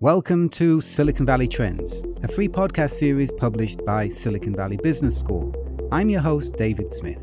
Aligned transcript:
Welcome 0.00 0.48
to 0.50 0.80
Silicon 0.80 1.26
Valley 1.26 1.48
Trends, 1.48 2.04
a 2.22 2.28
free 2.28 2.46
podcast 2.46 2.92
series 2.92 3.32
published 3.32 3.84
by 3.84 4.08
Silicon 4.08 4.54
Valley 4.54 4.76
Business 4.76 5.18
School. 5.18 5.52
I'm 5.90 6.08
your 6.08 6.20
host, 6.20 6.54
David 6.54 6.88
Smith. 6.88 7.18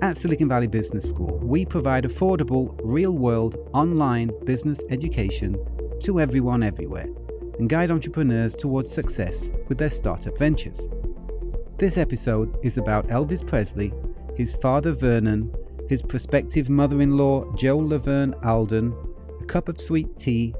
At 0.00 0.16
Silicon 0.16 0.48
Valley 0.48 0.68
Business 0.68 1.08
School, 1.08 1.40
we 1.42 1.64
provide 1.64 2.04
affordable, 2.04 2.78
real 2.84 3.18
world, 3.18 3.56
online 3.74 4.30
business 4.44 4.80
education 4.90 5.56
to 5.98 6.20
everyone 6.20 6.62
everywhere 6.62 7.08
and 7.58 7.68
guide 7.68 7.90
entrepreneurs 7.90 8.54
towards 8.54 8.92
success 8.92 9.50
with 9.66 9.76
their 9.76 9.90
startup 9.90 10.38
ventures. 10.38 10.86
This 11.78 11.96
episode 11.96 12.56
is 12.62 12.78
about 12.78 13.08
Elvis 13.08 13.44
Presley, 13.44 13.92
his 14.36 14.54
father 14.54 14.92
Vernon, 14.92 15.52
his 15.88 16.02
prospective 16.02 16.70
mother 16.70 17.02
in 17.02 17.16
law 17.16 17.52
Jo 17.56 17.76
Laverne 17.76 18.34
Alden, 18.44 18.94
a 19.40 19.44
cup 19.46 19.68
of 19.68 19.80
sweet 19.80 20.16
tea, 20.16 20.54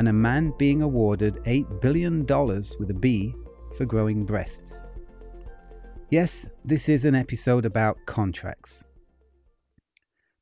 and 0.00 0.08
a 0.08 0.12
man 0.14 0.50
being 0.56 0.80
awarded 0.80 1.34
$8 1.44 1.82
billion 1.82 2.24
with 2.24 2.88
a 2.88 2.96
B 2.98 3.34
for 3.76 3.84
growing 3.84 4.24
breasts. 4.24 4.86
Yes, 6.08 6.48
this 6.64 6.88
is 6.88 7.04
an 7.04 7.14
episode 7.14 7.66
about 7.66 7.98
contracts. 8.06 8.82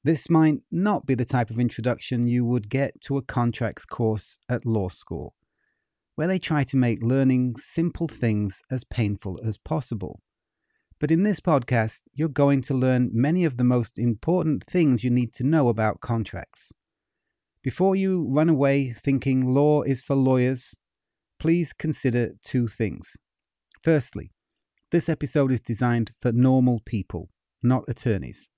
This 0.05 0.31
might 0.31 0.61
not 0.71 1.07
be 1.07 1.17
the 1.17 1.25
type 1.25 1.51
of 1.51 1.59
introduction 1.59 2.25
you 2.25 2.45
would 2.45 2.69
get 2.69 3.01
to 3.01 3.17
a 3.17 3.23
contracts 3.23 3.85
course 3.85 4.39
at 4.49 4.65
law 4.65 4.89
school, 4.91 5.35
where 6.15 6.29
they 6.29 6.39
try 6.39 6.63
to 6.63 6.77
make 6.77 7.03
learning 7.03 7.57
simple 7.57 8.07
things 8.07 8.63
as 8.71 8.85
painful 8.85 9.41
as 9.45 9.59
possible. 9.59 10.21
But 11.01 11.11
in 11.11 11.25
this 11.25 11.41
podcast, 11.41 12.05
you're 12.15 12.29
going 12.29 12.63
to 12.63 12.75
learn 12.75 13.11
many 13.13 13.45
of 13.45 13.57
the 13.57 13.65
most 13.65 13.99
important 13.99 14.63
things 14.63 15.03
you 15.03 15.11
need 15.11 15.33
to 15.35 15.43
know 15.43 15.67
about 15.67 16.01
contracts. 16.01 16.73
Before 17.63 17.97
you 17.97 18.27
run 18.31 18.49
away 18.49 18.93
thinking 18.93 19.53
law 19.53 19.83
is 19.83 20.03
for 20.03 20.15
lawyers, 20.15 20.75
please 21.41 21.73
consider 21.73 22.33
two 22.43 22.69
things. 22.69 23.17
Firstly, 23.83 24.31
this 24.91 25.09
episode 25.09 25.53
is 25.53 25.61
designed 25.61 26.13
for 26.19 26.33
normal 26.33 26.81
people, 26.87 27.31
not 27.63 27.85
attorneys. 27.89 28.49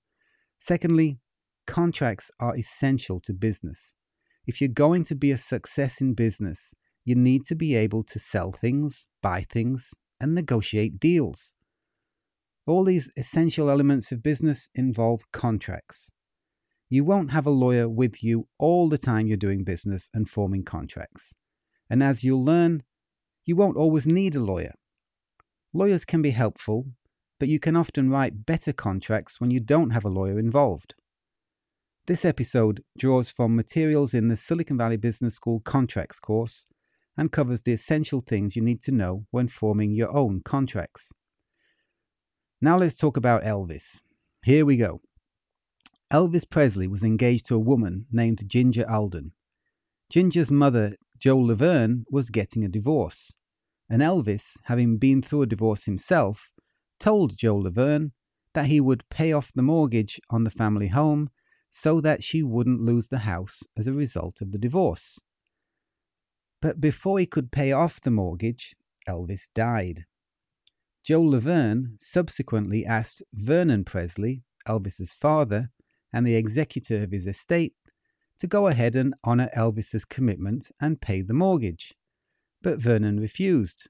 Secondly, 0.59 1.19
contracts 1.65 2.29
are 2.39 2.55
essential 2.55 3.19
to 3.21 3.33
business. 3.33 3.95
If 4.45 4.61
you're 4.61 4.69
going 4.69 5.03
to 5.05 5.15
be 5.15 5.31
a 5.31 5.37
success 5.37 5.99
in 5.99 6.13
business, 6.13 6.73
you 7.03 7.15
need 7.15 7.45
to 7.45 7.55
be 7.55 7.75
able 7.75 8.03
to 8.03 8.19
sell 8.19 8.51
things, 8.51 9.07
buy 9.21 9.45
things, 9.51 9.93
and 10.19 10.35
negotiate 10.35 10.99
deals. 10.99 11.55
All 12.67 12.83
these 12.83 13.11
essential 13.17 13.69
elements 13.69 14.11
of 14.11 14.21
business 14.21 14.69
involve 14.75 15.21
contracts. 15.31 16.11
You 16.93 17.05
won't 17.05 17.31
have 17.31 17.45
a 17.45 17.51
lawyer 17.51 17.87
with 17.87 18.21
you 18.21 18.49
all 18.59 18.89
the 18.89 18.97
time 18.97 19.25
you're 19.25 19.37
doing 19.37 19.63
business 19.63 20.09
and 20.13 20.29
forming 20.29 20.65
contracts. 20.65 21.33
And 21.89 22.03
as 22.03 22.21
you'll 22.21 22.43
learn, 22.43 22.83
you 23.45 23.55
won't 23.55 23.77
always 23.77 24.05
need 24.05 24.35
a 24.35 24.41
lawyer. 24.41 24.73
Lawyers 25.73 26.03
can 26.03 26.21
be 26.21 26.31
helpful, 26.31 26.87
but 27.39 27.47
you 27.47 27.59
can 27.61 27.77
often 27.77 28.09
write 28.09 28.45
better 28.45 28.73
contracts 28.73 29.39
when 29.39 29.51
you 29.51 29.61
don't 29.61 29.91
have 29.91 30.03
a 30.03 30.09
lawyer 30.09 30.37
involved. 30.37 30.93
This 32.07 32.25
episode 32.25 32.83
draws 32.97 33.31
from 33.31 33.55
materials 33.55 34.13
in 34.13 34.27
the 34.27 34.35
Silicon 34.35 34.77
Valley 34.77 34.97
Business 34.97 35.35
School 35.35 35.61
contracts 35.61 36.19
course 36.19 36.65
and 37.15 37.31
covers 37.31 37.61
the 37.61 37.71
essential 37.71 38.19
things 38.19 38.57
you 38.57 38.61
need 38.61 38.81
to 38.81 38.91
know 38.91 39.25
when 39.31 39.47
forming 39.47 39.93
your 39.93 40.13
own 40.13 40.41
contracts. 40.43 41.13
Now 42.59 42.77
let's 42.77 42.95
talk 42.95 43.15
about 43.15 43.43
Elvis. 43.43 44.01
Here 44.43 44.65
we 44.65 44.75
go. 44.75 44.99
Elvis 46.11 46.49
Presley 46.49 46.87
was 46.87 47.05
engaged 47.05 47.45
to 47.45 47.55
a 47.55 47.59
woman 47.59 48.05
named 48.11 48.49
Ginger 48.49 48.89
Alden. 48.89 49.31
Ginger's 50.09 50.51
mother, 50.51 50.93
Jo 51.17 51.37
Laverne, 51.37 52.03
was 52.11 52.29
getting 52.29 52.65
a 52.65 52.69
divorce, 52.69 53.33
and 53.89 54.01
Elvis, 54.01 54.57
having 54.65 54.97
been 54.97 55.21
through 55.21 55.43
a 55.43 55.47
divorce 55.47 55.85
himself, 55.85 56.51
told 56.99 57.37
Jo 57.37 57.55
Laverne 57.55 58.11
that 58.53 58.65
he 58.65 58.81
would 58.81 59.07
pay 59.09 59.31
off 59.31 59.53
the 59.55 59.61
mortgage 59.61 60.19
on 60.29 60.43
the 60.43 60.51
family 60.51 60.87
home 60.87 61.29
so 61.69 62.01
that 62.01 62.21
she 62.21 62.43
wouldn't 62.43 62.81
lose 62.81 63.07
the 63.07 63.19
house 63.19 63.63
as 63.77 63.87
a 63.87 63.93
result 63.93 64.41
of 64.41 64.51
the 64.51 64.57
divorce. 64.57 65.17
But 66.61 66.81
before 66.81 67.19
he 67.19 67.25
could 67.25 67.53
pay 67.53 67.71
off 67.71 68.01
the 68.01 68.11
mortgage, 68.11 68.75
Elvis 69.07 69.47
died. 69.55 70.05
Jo 71.05 71.21
Laverne 71.21 71.93
subsequently 71.95 72.85
asked 72.85 73.23
Vernon 73.33 73.85
Presley, 73.85 74.43
Elvis's 74.67 75.15
father, 75.15 75.71
and 76.13 76.25
the 76.25 76.35
executor 76.35 77.03
of 77.03 77.11
his 77.11 77.25
estate 77.25 77.73
to 78.39 78.47
go 78.47 78.67
ahead 78.67 78.95
and 78.95 79.13
honour 79.25 79.49
Elvis's 79.55 80.05
commitment 80.05 80.71
and 80.79 81.01
pay 81.01 81.21
the 81.21 81.33
mortgage. 81.33 81.93
But 82.61 82.79
Vernon 82.79 83.19
refused. 83.19 83.87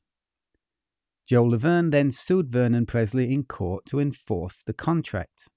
Jo 1.26 1.44
Laverne 1.44 1.92
then 1.92 2.12
sued 2.12 2.50
Vernon 2.50 2.86
Presley 2.86 3.34
in 3.34 3.44
court 3.44 3.86
to 3.86 4.00
enforce 4.00 4.64
the 4.64 4.74
contract. 4.74 5.48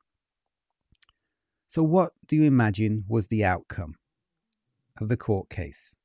So, 1.66 1.82
what 1.82 2.12
do 2.26 2.36
you 2.36 2.44
imagine 2.44 3.04
was 3.08 3.28
the 3.28 3.44
outcome 3.44 3.96
of 5.00 5.08
the 5.08 5.16
court 5.16 5.50
case? 5.50 5.96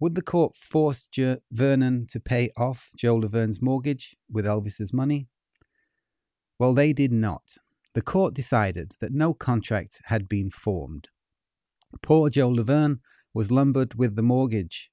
Would 0.00 0.14
the 0.14 0.22
court 0.22 0.54
force 0.54 1.08
Vernon 1.50 2.06
to 2.10 2.20
pay 2.20 2.50
off 2.56 2.90
Jo 2.94 3.16
Laverne's 3.16 3.62
mortgage 3.62 4.16
with 4.30 4.44
Elvis's 4.44 4.92
money? 4.92 5.28
Well, 6.58 6.74
they 6.74 6.92
did 6.92 7.12
not. 7.12 7.56
The 7.94 8.02
court 8.02 8.34
decided 8.34 8.94
that 9.00 9.12
no 9.12 9.34
contract 9.34 10.00
had 10.04 10.28
been 10.28 10.50
formed. 10.50 11.08
Poor 12.02 12.30
Jo 12.30 12.48
Laverne 12.48 13.00
was 13.34 13.50
lumbered 13.50 13.94
with 13.94 14.16
the 14.16 14.22
mortgage. 14.22 14.90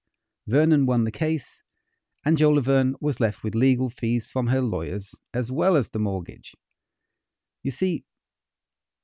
Vernon 0.47 0.85
won 0.85 1.03
the 1.03 1.11
case, 1.11 1.61
and 2.23 2.37
Jo 2.37 2.51
Laverne 2.51 2.95
was 3.01 3.19
left 3.19 3.43
with 3.43 3.55
legal 3.55 3.89
fees 3.89 4.29
from 4.29 4.47
her 4.47 4.61
lawyers 4.61 5.13
as 5.33 5.51
well 5.51 5.75
as 5.75 5.91
the 5.91 5.99
mortgage. 5.99 6.53
You 7.63 7.71
see, 7.71 8.05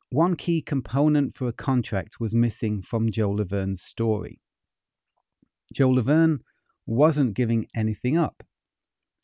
one 0.09 0.35
key 0.35 0.61
component 0.61 1.35
for 1.35 1.47
a 1.47 1.53
contract 1.53 2.19
was 2.19 2.35
missing 2.35 2.81
from 2.81 3.11
Jo 3.11 3.31
Laverne's 3.31 3.81
story. 3.81 4.41
Jo 5.73 5.89
Laverne 5.89 6.39
wasn't 6.85 7.33
giving 7.33 7.67
anything 7.75 8.17
up. 8.17 8.43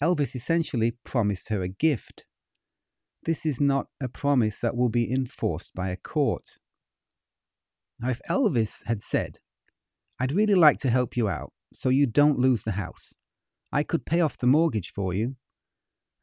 Elvis 0.01 0.35
essentially 0.35 0.91
promised 1.03 1.49
her 1.49 1.61
a 1.61 1.67
gift. 1.67 2.25
This 3.27 3.45
is 3.45 3.59
not 3.59 3.87
a 3.99 4.07
promise 4.07 4.61
that 4.61 4.77
will 4.77 4.87
be 4.87 5.11
enforced 5.11 5.75
by 5.75 5.89
a 5.89 5.97
court. 5.97 6.59
Now, 7.99 8.09
if 8.09 8.21
Elvis 8.29 8.85
had 8.85 9.01
said, 9.01 9.39
I'd 10.17 10.31
really 10.31 10.55
like 10.55 10.77
to 10.79 10.89
help 10.89 11.17
you 11.17 11.27
out 11.27 11.51
so 11.73 11.89
you 11.89 12.07
don't 12.07 12.39
lose 12.39 12.63
the 12.63 12.71
house, 12.71 13.15
I 13.69 13.83
could 13.83 14.05
pay 14.05 14.21
off 14.21 14.37
the 14.37 14.47
mortgage 14.47 14.93
for 14.93 15.13
you, 15.13 15.35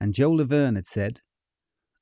and 0.01 0.15
Jo 0.15 0.31
Laverne 0.33 0.77
had 0.77 0.87
said, 0.87 1.21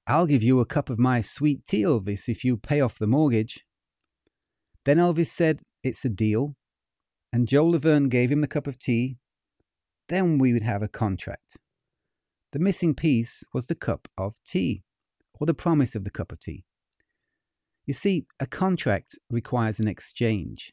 I'll 0.06 0.26
give 0.26 0.44
you 0.44 0.60
a 0.60 0.64
cup 0.64 0.88
of 0.88 1.00
my 1.00 1.20
sweet 1.20 1.66
tea, 1.66 1.82
Elvis, 1.82 2.28
if 2.28 2.44
you 2.44 2.56
pay 2.56 2.80
off 2.80 3.00
the 3.00 3.08
mortgage. 3.08 3.66
Then 4.84 4.98
Elvis 4.98 5.30
said, 5.30 5.62
It's 5.82 6.04
a 6.04 6.10
deal, 6.10 6.54
and 7.32 7.48
Jo 7.48 7.66
Laverne 7.66 8.08
gave 8.08 8.30
him 8.30 8.40
the 8.40 8.46
cup 8.46 8.68
of 8.68 8.78
tea, 8.78 9.18
then 10.08 10.38
we 10.38 10.52
would 10.52 10.62
have 10.62 10.80
a 10.80 10.86
contract. 10.86 11.56
The 12.52 12.60
missing 12.60 12.94
piece 12.94 13.42
was 13.52 13.66
the 13.66 13.74
cup 13.74 14.06
of 14.16 14.36
tea, 14.44 14.84
or 15.42 15.46
the 15.46 15.52
promise 15.52 15.96
of 15.96 16.04
the 16.04 16.10
cup 16.10 16.30
of 16.30 16.38
tea. 16.38 16.64
You 17.84 17.94
see, 17.94 18.26
a 18.38 18.46
contract 18.46 19.18
requires 19.28 19.80
an 19.80 19.88
exchange. 19.88 20.72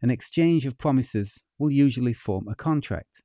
An 0.00 0.12
exchange 0.12 0.64
of 0.64 0.78
promises 0.78 1.42
will 1.58 1.72
usually 1.72 2.12
form 2.12 2.46
a 2.46 2.54
contract. 2.54 3.20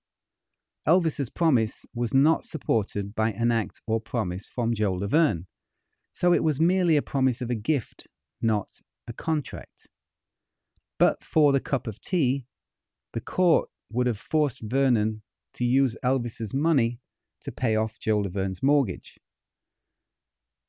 Elvis's 0.87 1.29
promise 1.29 1.85
was 1.93 2.15
not 2.15 2.45
supported 2.45 3.13
by 3.13 3.29
an 3.29 3.51
act 3.51 3.79
or 3.85 3.99
promise 3.99 4.47
from 4.47 4.73
Jo 4.73 4.93
Laverne, 4.93 5.45
so 6.13 6.33
it 6.33 6.43
was 6.43 6.59
merely 6.59 6.97
a 6.97 7.03
promise 7.03 7.41
of 7.41 7.51
a 7.51 7.55
gift, 7.55 8.07
not 8.41 8.79
a 9.07 9.13
contract. 9.13 9.87
But 10.97 11.21
for 11.21 11.51
the 11.51 11.59
cup 11.59 11.85
of 11.85 12.01
tea, 12.01 12.47
the 13.13 13.21
court 13.21 13.69
would 13.91 14.07
have 14.07 14.17
forced 14.17 14.63
Vernon 14.63 15.21
to 15.53 15.63
use 15.63 15.95
Elvis's 16.03 16.55
money 16.55 16.97
to 17.41 17.51
pay 17.51 17.75
off 17.75 17.99
Jo 17.99 18.17
Laverne's 18.17 18.63
mortgage. 18.63 19.19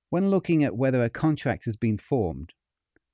When 0.09 0.31
looking 0.31 0.63
at 0.63 0.77
whether 0.77 1.03
a 1.03 1.11
contract 1.11 1.65
has 1.65 1.77
been 1.77 1.99
formed, 1.99 2.53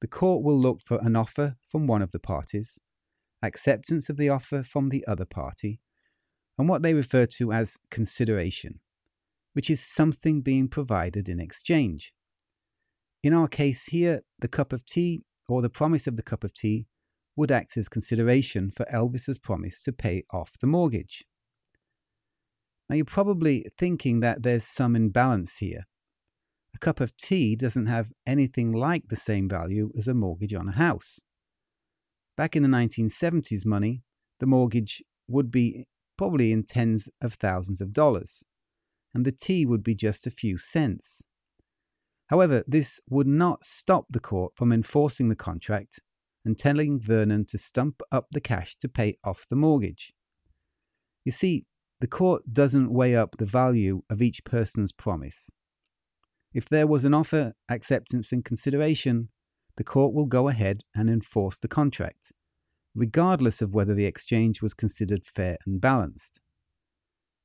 the 0.00 0.06
court 0.06 0.42
will 0.42 0.58
look 0.58 0.80
for 0.80 0.98
an 0.98 1.16
offer 1.16 1.56
from 1.70 1.86
one 1.86 2.02
of 2.02 2.12
the 2.12 2.18
parties, 2.18 2.78
acceptance 3.42 4.10
of 4.10 4.16
the 4.16 4.28
offer 4.28 4.62
from 4.62 4.88
the 4.88 5.04
other 5.06 5.24
party, 5.24 5.80
and 6.58 6.68
what 6.68 6.82
they 6.82 6.92
refer 6.92 7.24
to 7.26 7.52
as 7.52 7.78
consideration, 7.90 8.80
which 9.54 9.70
is 9.70 9.80
something 9.82 10.42
being 10.42 10.68
provided 10.68 11.28
in 11.28 11.40
exchange. 11.40 12.12
In 13.22 13.32
our 13.32 13.48
case 13.48 13.86
here, 13.86 14.20
the 14.38 14.48
cup 14.48 14.72
of 14.72 14.84
tea 14.84 15.22
or 15.48 15.62
the 15.62 15.70
promise 15.70 16.06
of 16.06 16.16
the 16.16 16.22
cup 16.22 16.44
of 16.44 16.52
tea 16.52 16.86
would 17.36 17.50
act 17.50 17.76
as 17.76 17.88
consideration 17.88 18.70
for 18.70 18.84
Elvis's 18.92 19.38
promise 19.38 19.82
to 19.82 19.92
pay 19.92 20.24
off 20.30 20.58
the 20.60 20.66
mortgage. 20.66 21.24
Now, 22.88 22.96
you're 22.96 23.04
probably 23.04 23.64
thinking 23.78 24.20
that 24.20 24.42
there's 24.42 24.64
some 24.64 24.94
imbalance 24.94 25.58
here. 25.58 25.86
A 26.82 26.84
cup 26.84 26.98
of 26.98 27.16
tea 27.16 27.54
doesn't 27.54 27.86
have 27.86 28.10
anything 28.26 28.72
like 28.72 29.06
the 29.06 29.14
same 29.14 29.48
value 29.48 29.92
as 29.96 30.08
a 30.08 30.14
mortgage 30.14 30.52
on 30.52 30.68
a 30.68 30.72
house. 30.72 31.20
Back 32.36 32.56
in 32.56 32.64
the 32.64 32.68
1970s 32.68 33.64
money, 33.64 34.02
the 34.40 34.46
mortgage 34.46 35.00
would 35.28 35.52
be 35.52 35.84
probably 36.18 36.50
in 36.50 36.64
tens 36.64 37.08
of 37.22 37.34
thousands 37.34 37.80
of 37.80 37.92
dollars, 37.92 38.42
and 39.14 39.24
the 39.24 39.30
tea 39.30 39.64
would 39.64 39.84
be 39.84 39.94
just 39.94 40.26
a 40.26 40.30
few 40.32 40.58
cents. 40.58 41.22
However, 42.26 42.64
this 42.66 43.00
would 43.08 43.28
not 43.28 43.64
stop 43.64 44.06
the 44.10 44.18
court 44.18 44.56
from 44.56 44.72
enforcing 44.72 45.28
the 45.28 45.36
contract 45.36 46.00
and 46.44 46.58
telling 46.58 46.98
Vernon 46.98 47.44
to 47.46 47.58
stump 47.58 48.02
up 48.10 48.26
the 48.32 48.40
cash 48.40 48.74
to 48.78 48.88
pay 48.88 49.18
off 49.22 49.46
the 49.48 49.54
mortgage. 49.54 50.12
You 51.24 51.30
see, 51.30 51.64
the 52.00 52.08
court 52.08 52.42
doesn't 52.52 52.92
weigh 52.92 53.14
up 53.14 53.36
the 53.38 53.46
value 53.46 54.02
of 54.10 54.20
each 54.20 54.42
person's 54.42 54.90
promise. 54.90 55.48
If 56.54 56.68
there 56.68 56.86
was 56.86 57.04
an 57.04 57.14
offer, 57.14 57.54
acceptance, 57.68 58.32
and 58.32 58.44
consideration, 58.44 59.28
the 59.76 59.84
court 59.84 60.12
will 60.12 60.26
go 60.26 60.48
ahead 60.48 60.82
and 60.94 61.08
enforce 61.08 61.58
the 61.58 61.68
contract, 61.68 62.32
regardless 62.94 63.62
of 63.62 63.74
whether 63.74 63.94
the 63.94 64.04
exchange 64.04 64.60
was 64.60 64.74
considered 64.74 65.24
fair 65.24 65.56
and 65.66 65.80
balanced. 65.80 66.40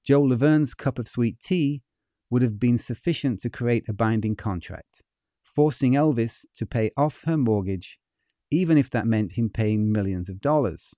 Jo 0.04 0.22
Laverne's 0.22 0.74
cup 0.74 1.00
of 1.00 1.08
sweet 1.08 1.40
tea 1.40 1.82
would 2.30 2.42
have 2.42 2.60
been 2.60 2.78
sufficient 2.78 3.40
to 3.42 3.50
create 3.50 3.88
a 3.88 3.94
binding 3.94 4.36
contract, 4.36 5.02
forcing 5.42 5.94
Elvis 5.94 6.46
to 6.56 6.66
pay 6.66 6.92
off 6.98 7.24
her 7.26 7.38
mortgage, 7.38 8.00
even 8.52 8.78
if 8.78 8.90
that 8.90 9.08
meant 9.08 9.34
him 9.34 9.50
paying 9.50 9.92
millions 9.92 10.30
of 10.30 10.42
dollars. 10.42 10.94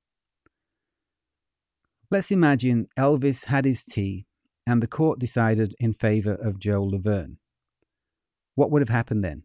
Let's 2.11 2.31
imagine 2.31 2.87
Elvis 2.97 3.45
had 3.45 3.65
his 3.65 3.83
tea 3.83 4.25
and 4.65 4.81
the 4.81 4.87
court 4.87 5.19
decided 5.19 5.75
in 5.79 5.93
favor 5.93 6.33
of 6.33 6.59
Jo 6.59 6.83
Laverne. 6.83 7.37
What 8.59 8.71
would 8.71 8.81
have 8.81 8.89
happened 8.89 9.23
then? 9.23 9.43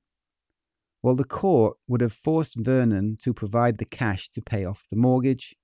Well, 1.00 1.14
the 1.14 1.22
court 1.22 1.76
would 1.86 2.00
have 2.00 2.12
forced 2.12 2.56
Vernon 2.56 3.16
to 3.20 3.32
provide 3.32 3.78
the 3.78 3.84
cash 3.84 4.28
to 4.30 4.42
pay 4.42 4.64
off 4.64 4.88
the 4.90 4.96
mortgage, 4.96 5.54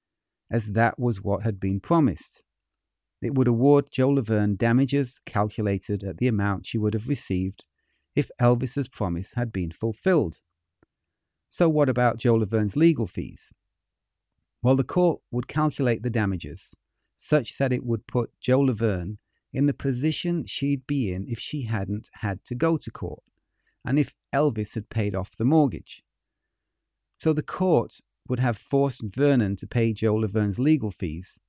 as 0.48 0.74
that 0.74 1.00
was 1.00 1.20
what 1.20 1.42
had 1.42 1.58
been 1.58 1.80
promised. 1.80 2.44
It 3.20 3.34
would 3.34 3.48
award 3.48 3.86
Jo 3.90 4.08
Laverne 4.08 4.54
damages 4.54 5.20
calculated 5.26 6.04
at 6.04 6.18
the 6.18 6.28
amount 6.28 6.64
she 6.64 6.78
would 6.78 6.94
have 6.94 7.08
received 7.08 7.66
if 8.14 8.30
Elvis's 8.40 8.86
promise 8.86 9.34
had 9.34 9.50
been 9.50 9.72
fulfilled. 9.72 10.42
So, 11.48 11.68
what 11.68 11.88
about 11.88 12.18
Jo 12.18 12.36
Laverne's 12.36 12.76
legal 12.76 13.08
fees? 13.08 13.52
Well, 14.62 14.76
the 14.76 14.84
court 14.84 15.22
would 15.32 15.48
calculate 15.48 16.04
the 16.04 16.08
damages 16.08 16.76
such 17.16 17.58
that 17.58 17.72
it 17.72 17.84
would 17.84 18.06
put 18.06 18.30
Jo 18.40 18.60
Laverne 18.60 19.18
in 19.52 19.66
the 19.66 19.74
position 19.74 20.44
she'd 20.44 20.86
be 20.86 21.12
in 21.12 21.26
if 21.26 21.40
she 21.40 21.62
hadn't 21.62 22.10
had 22.20 22.44
to 22.44 22.54
go 22.54 22.76
to 22.76 22.92
court 22.92 23.24
and 23.84 23.98
if 23.98 24.14
Elvis 24.34 24.74
had 24.74 24.90
paid 24.90 25.14
off 25.14 25.36
the 25.36 25.44
mortgage. 25.44 26.02
So 27.16 27.32
the 27.32 27.42
court 27.42 28.00
would 28.28 28.40
have 28.40 28.56
forced 28.56 29.02
Vernon 29.02 29.56
to 29.56 29.66
pay 29.66 29.92
Jo 29.92 30.14
Laverne's 30.14 30.58
legal 30.58 30.90
fees, 30.90 31.40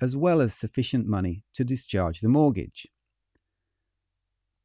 as 0.00 0.16
well 0.16 0.40
as 0.40 0.54
sufficient 0.54 1.06
money 1.06 1.44
to 1.54 1.64
discharge 1.64 2.20
the 2.20 2.28
mortgage. 2.28 2.86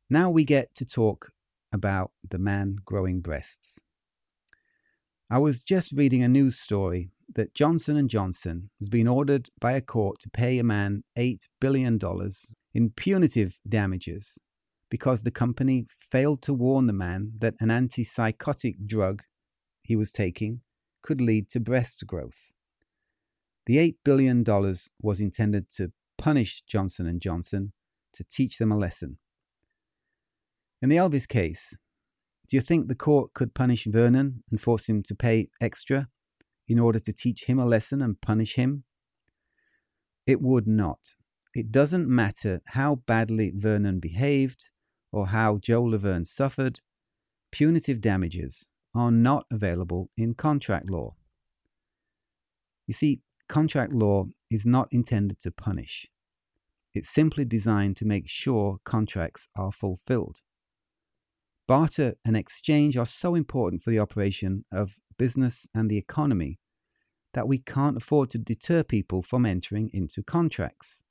Now 0.09 0.29
we 0.29 0.43
get 0.43 0.73
to 0.75 0.85
talk 0.85 1.31
about 1.71 2.11
the 2.27 2.39
man 2.39 2.77
growing 2.83 3.21
breasts. 3.21 3.79
I 5.29 5.37
was 5.37 5.61
just 5.61 5.91
reading 5.91 6.23
a 6.23 6.27
news 6.27 6.57
story 6.57 7.11
that 7.35 7.53
Johnson 7.53 8.07
& 8.07 8.09
Johnson 8.09 8.71
has 8.79 8.89
been 8.89 9.07
ordered 9.07 9.49
by 9.61 9.73
a 9.73 9.81
court 9.81 10.19
to 10.21 10.29
pay 10.29 10.57
a 10.57 10.63
man 10.63 11.03
$8 11.15 11.47
billion 11.61 11.99
in 12.73 12.89
punitive 12.89 13.59
damages 13.67 14.39
because 14.89 15.23
the 15.23 15.31
company 15.31 15.85
failed 15.99 16.41
to 16.41 16.53
warn 16.53 16.87
the 16.87 16.93
man 16.93 17.33
that 17.39 17.55
an 17.59 17.69
antipsychotic 17.69 18.87
drug 18.87 19.23
he 19.83 19.95
was 19.95 20.11
taking 20.11 20.61
could 21.01 21.21
lead 21.21 21.49
to 21.49 21.59
breast 21.59 22.05
growth. 22.07 22.51
The 23.65 23.77
$8 23.77 23.95
billion 24.03 24.43
was 25.01 25.21
intended 25.21 25.69
to 25.75 25.91
punish 26.17 26.61
Johnson 26.67 27.19
& 27.19 27.21
Johnson 27.21 27.71
to 28.13 28.23
teach 28.23 28.57
them 28.57 28.71
a 28.71 28.77
lesson. 28.77 29.17
In 30.81 30.89
the 30.89 30.97
Elvis 30.97 31.27
case, 31.27 31.77
do 32.47 32.55
you 32.55 32.61
think 32.61 32.87
the 32.87 32.95
court 32.95 33.33
could 33.33 33.53
punish 33.53 33.85
Vernon 33.85 34.43
and 34.49 34.59
force 34.59 34.89
him 34.89 35.03
to 35.03 35.15
pay 35.15 35.49
extra 35.61 36.07
in 36.67 36.79
order 36.79 36.99
to 36.99 37.13
teach 37.13 37.43
him 37.45 37.59
a 37.59 37.65
lesson 37.65 38.01
and 38.01 38.19
punish 38.21 38.55
him? 38.55 38.85
It 40.25 40.41
would 40.41 40.67
not. 40.67 41.13
It 41.53 41.71
doesn't 41.71 42.07
matter 42.07 42.61
how 42.65 42.95
badly 43.05 43.51
Vernon 43.55 43.99
behaved 43.99 44.69
or 45.11 45.27
how 45.27 45.57
Jo 45.57 45.83
Laverne 45.83 46.25
suffered, 46.25 46.79
punitive 47.51 48.01
damages 48.01 48.69
are 48.93 49.11
not 49.11 49.45
available 49.51 50.09
in 50.17 50.33
contract 50.33 50.89
law. 50.89 51.15
You 52.87 52.93
see, 52.93 53.21
contract 53.47 53.93
law 53.93 54.25
is 54.49 54.65
not 54.65 54.87
intended 54.91 55.39
to 55.41 55.51
punish. 55.51 56.07
It's 56.93 57.09
simply 57.09 57.45
designed 57.45 57.97
to 57.97 58.05
make 58.05 58.27
sure 58.27 58.79
contracts 58.83 59.47
are 59.55 59.71
fulfilled. 59.71 60.41
Barter 61.67 62.15
and 62.25 62.35
exchange 62.35 62.97
are 62.97 63.05
so 63.05 63.35
important 63.35 63.83
for 63.83 63.91
the 63.91 63.99
operation 63.99 64.65
of 64.71 64.95
business 65.17 65.67
and 65.75 65.89
the 65.89 65.97
economy 65.97 66.57
that 67.33 67.47
we 67.47 67.59
can't 67.59 67.97
afford 67.97 68.31
to 68.31 68.39
deter 68.39 68.81
people 68.81 69.21
from 69.21 69.45
entering 69.45 69.91
into 69.93 70.23
contracts. 70.23 71.03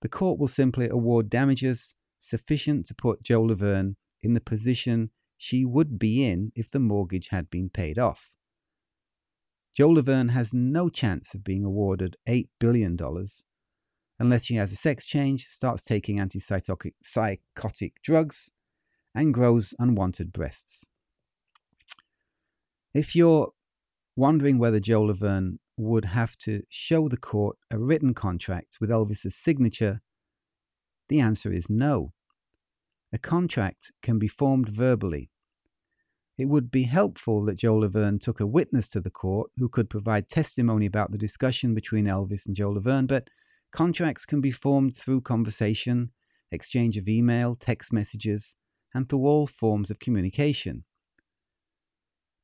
The 0.00 0.08
court 0.08 0.38
will 0.38 0.48
simply 0.48 0.88
award 0.88 1.28
damages 1.28 1.94
sufficient 2.18 2.86
to 2.86 2.94
put 2.94 3.22
Jo 3.22 3.42
Laverne 3.42 3.96
in 4.22 4.34
the 4.34 4.40
position 4.40 5.10
she 5.36 5.64
would 5.64 5.98
be 5.98 6.24
in 6.24 6.52
if 6.54 6.70
the 6.70 6.80
mortgage 6.80 7.28
had 7.28 7.50
been 7.50 7.68
paid 7.68 7.98
off. 7.98 8.34
Jo 9.74 9.90
Laverne 9.90 10.30
has 10.30 10.54
no 10.54 10.88
chance 10.88 11.34
of 11.34 11.44
being 11.44 11.64
awarded 11.64 12.16
$8 12.26 12.48
billion 12.58 12.96
unless 14.18 14.44
she 14.44 14.54
has 14.54 14.72
a 14.72 14.76
sex 14.76 15.04
change, 15.04 15.46
starts 15.46 15.82
taking 15.82 16.16
antipsychotic 16.16 17.92
drugs, 18.02 18.50
and 19.14 19.34
grows 19.34 19.74
unwanted 19.78 20.32
breasts. 20.32 20.86
If 22.94 23.14
you're 23.14 23.52
wondering 24.16 24.58
whether 24.58 24.80
Jo 24.80 25.02
Laverne 25.02 25.58
would 25.76 26.06
have 26.06 26.38
to 26.38 26.62
show 26.70 27.08
the 27.08 27.18
court 27.18 27.58
a 27.70 27.78
written 27.78 28.14
contract 28.14 28.78
with 28.80 28.88
Elvis's 28.88 29.36
signature 29.36 30.00
the 31.08 31.20
answer 31.20 31.52
is 31.52 31.70
no. 31.70 32.12
A 33.12 33.18
contract 33.18 33.92
can 34.02 34.18
be 34.18 34.28
formed 34.28 34.68
verbally. 34.68 35.30
It 36.36 36.46
would 36.46 36.70
be 36.70 36.82
helpful 36.82 37.44
that 37.44 37.56
Jo 37.58 37.76
Laverne 37.76 38.18
took 38.18 38.40
a 38.40 38.46
witness 38.46 38.88
to 38.88 39.00
the 39.00 39.10
court 39.10 39.50
who 39.56 39.68
could 39.68 39.88
provide 39.88 40.28
testimony 40.28 40.84
about 40.84 41.10
the 41.12 41.18
discussion 41.18 41.74
between 41.74 42.04
Elvis 42.06 42.46
and 42.46 42.54
Jo 42.54 42.70
Laverne, 42.70 43.06
but 43.06 43.28
contracts 43.72 44.26
can 44.26 44.40
be 44.40 44.50
formed 44.50 44.94
through 44.94 45.22
conversation, 45.22 46.10
exchange 46.50 46.98
of 46.98 47.08
email, 47.08 47.54
text 47.54 47.92
messages, 47.92 48.56
and 48.92 49.08
through 49.08 49.26
all 49.26 49.46
forms 49.46 49.90
of 49.90 49.98
communication. 49.98 50.84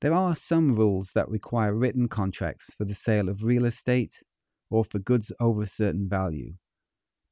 There 0.00 0.14
are 0.14 0.34
some 0.34 0.74
rules 0.74 1.12
that 1.12 1.28
require 1.28 1.74
written 1.74 2.08
contracts 2.08 2.74
for 2.74 2.84
the 2.84 2.94
sale 2.94 3.28
of 3.28 3.44
real 3.44 3.64
estate 3.64 4.22
or 4.70 4.84
for 4.84 4.98
goods 4.98 5.32
over 5.38 5.62
a 5.62 5.66
certain 5.66 6.08
value. 6.08 6.54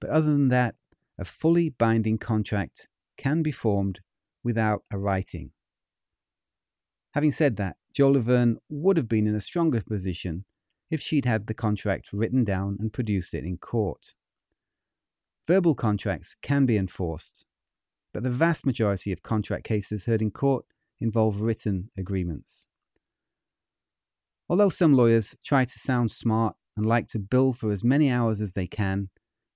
But 0.00 0.10
other 0.10 0.30
than 0.30 0.48
that, 0.48 0.76
a 1.20 1.24
fully 1.24 1.68
binding 1.68 2.16
contract 2.16 2.88
can 3.18 3.42
be 3.42 3.52
formed 3.52 4.00
without 4.42 4.82
a 4.90 4.98
writing. 4.98 5.50
Having 7.12 7.32
said 7.32 7.56
that, 7.56 7.76
Jo 7.92 8.08
Laverne 8.08 8.56
would 8.70 8.96
have 8.96 9.08
been 9.08 9.26
in 9.26 9.34
a 9.34 9.40
stronger 9.40 9.82
position 9.82 10.44
if 10.90 11.02
she'd 11.02 11.26
had 11.26 11.46
the 11.46 11.54
contract 11.54 12.12
written 12.12 12.42
down 12.42 12.78
and 12.80 12.92
produced 12.92 13.34
it 13.34 13.44
in 13.44 13.58
court. 13.58 14.14
Verbal 15.46 15.74
contracts 15.74 16.34
can 16.40 16.64
be 16.64 16.76
enforced, 16.76 17.44
but 18.14 18.22
the 18.22 18.30
vast 18.30 18.64
majority 18.64 19.12
of 19.12 19.22
contract 19.22 19.64
cases 19.64 20.04
heard 20.04 20.22
in 20.22 20.30
court 20.30 20.64
involve 21.00 21.42
written 21.42 21.90
agreements. 21.98 22.66
Although 24.48 24.68
some 24.70 24.94
lawyers 24.94 25.36
try 25.44 25.64
to 25.64 25.78
sound 25.78 26.10
smart 26.10 26.56
and 26.76 26.86
like 26.86 27.08
to 27.08 27.18
bill 27.18 27.52
for 27.52 27.70
as 27.70 27.84
many 27.84 28.10
hours 28.10 28.40
as 28.40 28.54
they 28.54 28.66
can, 28.66 29.10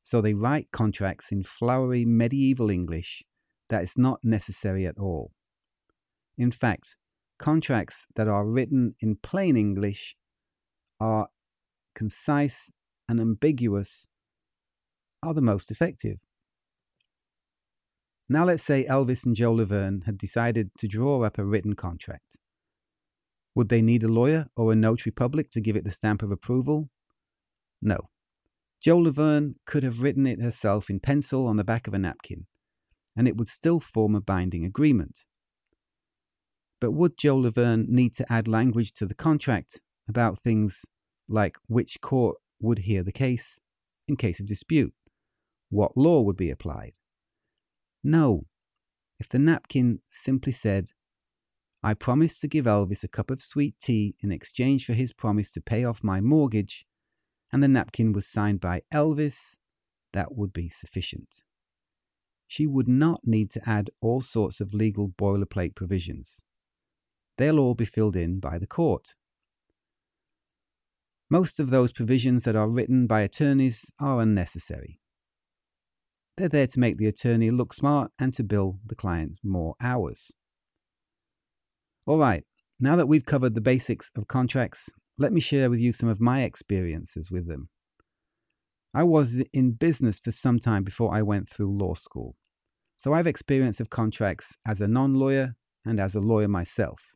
so 0.04 0.20
they 0.20 0.34
write 0.34 0.68
contracts 0.70 1.32
in 1.32 1.42
flowery 1.42 2.04
medieval 2.04 2.68
English 2.68 3.24
that 3.70 3.82
is 3.82 3.96
not 3.96 4.20
necessary 4.22 4.86
at 4.86 4.98
all. 4.98 5.32
In 6.36 6.50
fact, 6.50 6.96
contracts 7.38 8.06
that 8.14 8.28
are 8.28 8.46
written 8.46 8.94
in 9.00 9.16
plain 9.16 9.56
English 9.56 10.14
are 11.00 11.28
concise 11.94 12.70
and 13.08 13.18
ambiguous 13.18 14.06
are 15.22 15.32
the 15.32 15.40
most 15.40 15.70
effective. 15.70 16.18
Now, 18.28 18.44
let's 18.44 18.62
say 18.62 18.84
Elvis 18.84 19.24
and 19.24 19.34
Jo 19.34 19.52
Laverne 19.52 20.02
had 20.04 20.18
decided 20.18 20.70
to 20.78 20.86
draw 20.86 21.22
up 21.22 21.38
a 21.38 21.44
written 21.44 21.74
contract. 21.74 22.36
Would 23.54 23.70
they 23.70 23.80
need 23.80 24.02
a 24.02 24.08
lawyer 24.08 24.48
or 24.54 24.72
a 24.72 24.76
notary 24.76 25.12
public 25.12 25.50
to 25.52 25.62
give 25.62 25.76
it 25.76 25.84
the 25.84 25.92
stamp 25.92 26.22
of 26.22 26.30
approval? 26.30 26.90
No. 27.80 28.10
Jo 28.84 28.98
Laverne 28.98 29.54
could 29.64 29.82
have 29.82 30.02
written 30.02 30.26
it 30.26 30.42
herself 30.42 30.90
in 30.90 31.00
pencil 31.00 31.46
on 31.46 31.56
the 31.56 31.64
back 31.64 31.86
of 31.88 31.94
a 31.94 31.98
napkin, 31.98 32.44
and 33.16 33.26
it 33.26 33.34
would 33.34 33.48
still 33.48 33.80
form 33.80 34.14
a 34.14 34.20
binding 34.20 34.66
agreement. 34.66 35.24
But 36.82 36.90
would 36.90 37.16
Jo 37.16 37.38
Laverne 37.38 37.86
need 37.88 38.14
to 38.16 38.30
add 38.30 38.46
language 38.46 38.92
to 38.94 39.06
the 39.06 39.14
contract 39.14 39.80
about 40.06 40.38
things 40.38 40.84
like 41.30 41.56
which 41.66 42.02
court 42.02 42.36
would 42.60 42.80
hear 42.80 43.02
the 43.02 43.10
case 43.10 43.58
in 44.06 44.16
case 44.16 44.38
of 44.38 44.44
dispute? 44.44 44.92
What 45.70 45.96
law 45.96 46.20
would 46.20 46.36
be 46.36 46.50
applied? 46.50 46.92
No. 48.02 48.44
If 49.18 49.28
the 49.28 49.38
napkin 49.38 50.00
simply 50.10 50.52
said, 50.52 50.90
I 51.82 51.94
promised 51.94 52.42
to 52.42 52.48
give 52.48 52.66
Elvis 52.66 53.02
a 53.02 53.08
cup 53.08 53.30
of 53.30 53.40
sweet 53.40 53.76
tea 53.80 54.14
in 54.20 54.30
exchange 54.30 54.84
for 54.84 54.92
his 54.92 55.14
promise 55.14 55.50
to 55.52 55.62
pay 55.62 55.86
off 55.86 56.04
my 56.04 56.20
mortgage, 56.20 56.84
and 57.52 57.62
the 57.62 57.68
napkin 57.68 58.12
was 58.12 58.26
signed 58.26 58.60
by 58.60 58.82
Elvis, 58.92 59.56
that 60.12 60.34
would 60.36 60.52
be 60.52 60.68
sufficient. 60.68 61.42
She 62.46 62.66
would 62.66 62.88
not 62.88 63.20
need 63.24 63.50
to 63.52 63.68
add 63.68 63.90
all 64.00 64.20
sorts 64.20 64.60
of 64.60 64.74
legal 64.74 65.08
boilerplate 65.08 65.74
provisions. 65.74 66.44
They'll 67.36 67.58
all 67.58 67.74
be 67.74 67.84
filled 67.84 68.16
in 68.16 68.38
by 68.38 68.58
the 68.58 68.66
court. 68.66 69.14
Most 71.30 71.58
of 71.58 71.70
those 71.70 71.90
provisions 71.90 72.44
that 72.44 72.54
are 72.54 72.68
written 72.68 73.06
by 73.06 73.22
attorneys 73.22 73.90
are 73.98 74.20
unnecessary. 74.20 75.00
They're 76.36 76.48
there 76.48 76.66
to 76.66 76.80
make 76.80 76.96
the 76.96 77.06
attorney 77.06 77.50
look 77.50 77.72
smart 77.72 78.12
and 78.18 78.34
to 78.34 78.44
bill 78.44 78.78
the 78.84 78.94
client 78.94 79.38
more 79.42 79.74
hours. 79.80 80.32
All 82.06 82.18
right, 82.18 82.44
now 82.78 82.96
that 82.96 83.06
we've 83.06 83.24
covered 83.24 83.54
the 83.54 83.60
basics 83.60 84.10
of 84.16 84.28
contracts, 84.28 84.90
let 85.18 85.32
me 85.32 85.40
share 85.40 85.70
with 85.70 85.78
you 85.78 85.92
some 85.92 86.08
of 86.08 86.20
my 86.20 86.42
experiences 86.42 87.30
with 87.30 87.46
them. 87.46 87.68
I 88.92 89.02
was 89.02 89.42
in 89.52 89.72
business 89.72 90.20
for 90.20 90.30
some 90.30 90.58
time 90.58 90.84
before 90.84 91.14
I 91.14 91.22
went 91.22 91.48
through 91.48 91.76
law 91.76 91.94
school, 91.94 92.36
so 92.96 93.12
I 93.12 93.18
have 93.18 93.26
experience 93.26 93.80
of 93.80 93.90
contracts 93.90 94.56
as 94.66 94.80
a 94.80 94.88
non 94.88 95.14
lawyer 95.14 95.56
and 95.84 96.00
as 96.00 96.14
a 96.14 96.20
lawyer 96.20 96.48
myself. 96.48 97.12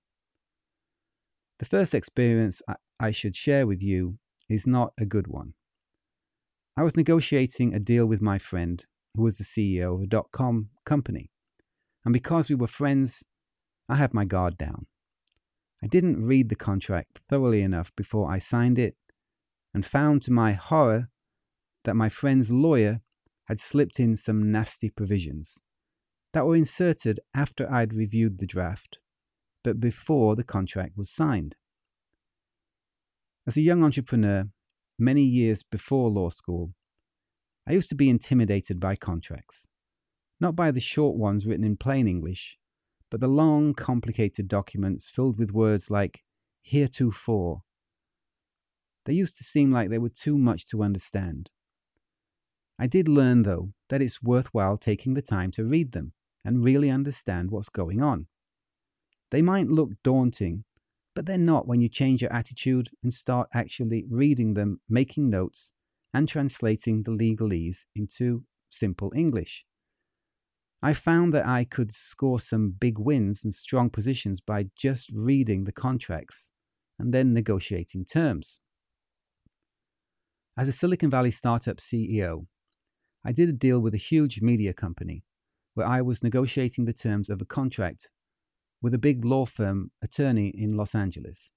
The 1.58 1.64
first 1.64 1.94
experience 1.94 2.62
I 3.00 3.10
should 3.10 3.34
share 3.34 3.66
with 3.66 3.82
you 3.82 4.18
is 4.48 4.66
not 4.66 4.92
a 4.98 5.04
good 5.04 5.26
one. 5.26 5.54
I 6.76 6.82
was 6.82 6.96
negotiating 6.96 7.74
a 7.74 7.80
deal 7.80 8.06
with 8.06 8.22
my 8.22 8.38
friend, 8.38 8.84
who 9.14 9.22
was 9.22 9.38
the 9.38 9.44
CEO 9.44 9.96
of 9.96 10.02
a 10.02 10.06
dot 10.06 10.26
com 10.32 10.70
company, 10.84 11.30
and 12.04 12.12
because 12.12 12.48
we 12.48 12.54
were 12.54 12.68
friends, 12.68 13.24
I 13.88 13.96
had 13.96 14.14
my 14.14 14.24
guard 14.24 14.56
down. 14.56 14.86
I 15.82 15.86
didn't 15.86 16.24
read 16.24 16.48
the 16.48 16.56
contract 16.56 17.20
thoroughly 17.28 17.62
enough 17.62 17.94
before 17.94 18.30
I 18.30 18.38
signed 18.38 18.78
it, 18.78 18.96
and 19.72 19.84
found 19.84 20.22
to 20.22 20.32
my 20.32 20.52
horror 20.52 21.10
that 21.84 21.94
my 21.94 22.08
friend's 22.08 22.50
lawyer 22.50 23.00
had 23.44 23.60
slipped 23.60 24.00
in 24.00 24.16
some 24.16 24.50
nasty 24.50 24.90
provisions 24.90 25.60
that 26.32 26.46
were 26.46 26.56
inserted 26.56 27.20
after 27.34 27.70
I'd 27.72 27.94
reviewed 27.94 28.38
the 28.38 28.46
draft 28.46 28.98
but 29.64 29.80
before 29.80 30.36
the 30.36 30.44
contract 30.44 30.96
was 30.96 31.10
signed. 31.10 31.56
As 33.46 33.56
a 33.56 33.60
young 33.60 33.82
entrepreneur, 33.82 34.44
many 34.98 35.22
years 35.22 35.62
before 35.62 36.10
law 36.10 36.30
school, 36.30 36.72
I 37.66 37.72
used 37.72 37.88
to 37.90 37.94
be 37.94 38.08
intimidated 38.08 38.80
by 38.80 38.96
contracts, 38.96 39.68
not 40.40 40.56
by 40.56 40.70
the 40.70 40.80
short 40.80 41.16
ones 41.16 41.46
written 41.46 41.64
in 41.64 41.76
plain 41.76 42.08
English, 42.08 42.58
but 43.10 43.20
the 43.20 43.28
long, 43.28 43.74
complicated 43.74 44.48
documents 44.48 45.08
filled 45.08 45.38
with 45.38 45.52
words 45.52 45.90
like 45.90 46.22
heretofore. 46.62 47.62
They 49.04 49.14
used 49.14 49.38
to 49.38 49.44
seem 49.44 49.72
like 49.72 49.88
they 49.88 49.98
were 49.98 50.10
too 50.10 50.36
much 50.36 50.66
to 50.66 50.82
understand. 50.82 51.50
I 52.78 52.86
did 52.86 53.08
learn, 53.08 53.42
though, 53.42 53.72
that 53.88 54.02
it's 54.02 54.22
worthwhile 54.22 54.76
taking 54.76 55.14
the 55.14 55.22
time 55.22 55.50
to 55.52 55.64
read 55.64 55.92
them 55.92 56.12
and 56.44 56.64
really 56.64 56.90
understand 56.90 57.50
what's 57.50 57.68
going 57.68 58.02
on. 58.02 58.26
They 59.30 59.42
might 59.42 59.68
look 59.68 59.90
daunting, 60.04 60.64
but 61.14 61.26
they're 61.26 61.38
not 61.38 61.66
when 61.66 61.80
you 61.80 61.88
change 61.88 62.22
your 62.22 62.32
attitude 62.32 62.90
and 63.02 63.12
start 63.12 63.48
actually 63.52 64.04
reading 64.08 64.54
them, 64.54 64.80
making 64.88 65.28
notes, 65.28 65.72
and 66.14 66.28
translating 66.28 67.02
the 67.02 67.10
legalese 67.10 67.86
into 67.96 68.44
simple 68.70 69.12
English. 69.14 69.64
I 70.80 70.92
found 70.92 71.34
that 71.34 71.46
I 71.46 71.64
could 71.64 71.92
score 71.92 72.38
some 72.38 72.70
big 72.70 72.98
wins 72.98 73.44
and 73.44 73.52
strong 73.52 73.90
positions 73.90 74.40
by 74.40 74.66
just 74.76 75.10
reading 75.12 75.64
the 75.64 75.72
contracts 75.72 76.52
and 76.98 77.12
then 77.12 77.34
negotiating 77.34 78.04
terms. 78.04 78.60
As 80.56 80.68
a 80.68 80.72
Silicon 80.72 81.10
Valley 81.10 81.30
startup 81.32 81.78
CEO, 81.78 82.46
I 83.24 83.32
did 83.32 83.48
a 83.48 83.52
deal 83.52 83.80
with 83.80 83.94
a 83.94 83.98
huge 83.98 84.40
media 84.40 84.72
company 84.72 85.24
where 85.74 85.86
I 85.86 86.00
was 86.00 86.22
negotiating 86.22 86.84
the 86.84 86.92
terms 86.92 87.28
of 87.28 87.40
a 87.40 87.44
contract 87.44 88.10
with 88.80 88.94
a 88.94 88.98
big 88.98 89.24
law 89.24 89.46
firm 89.46 89.90
attorney 90.02 90.48
in 90.48 90.76
Los 90.76 90.94
Angeles. 90.94 91.52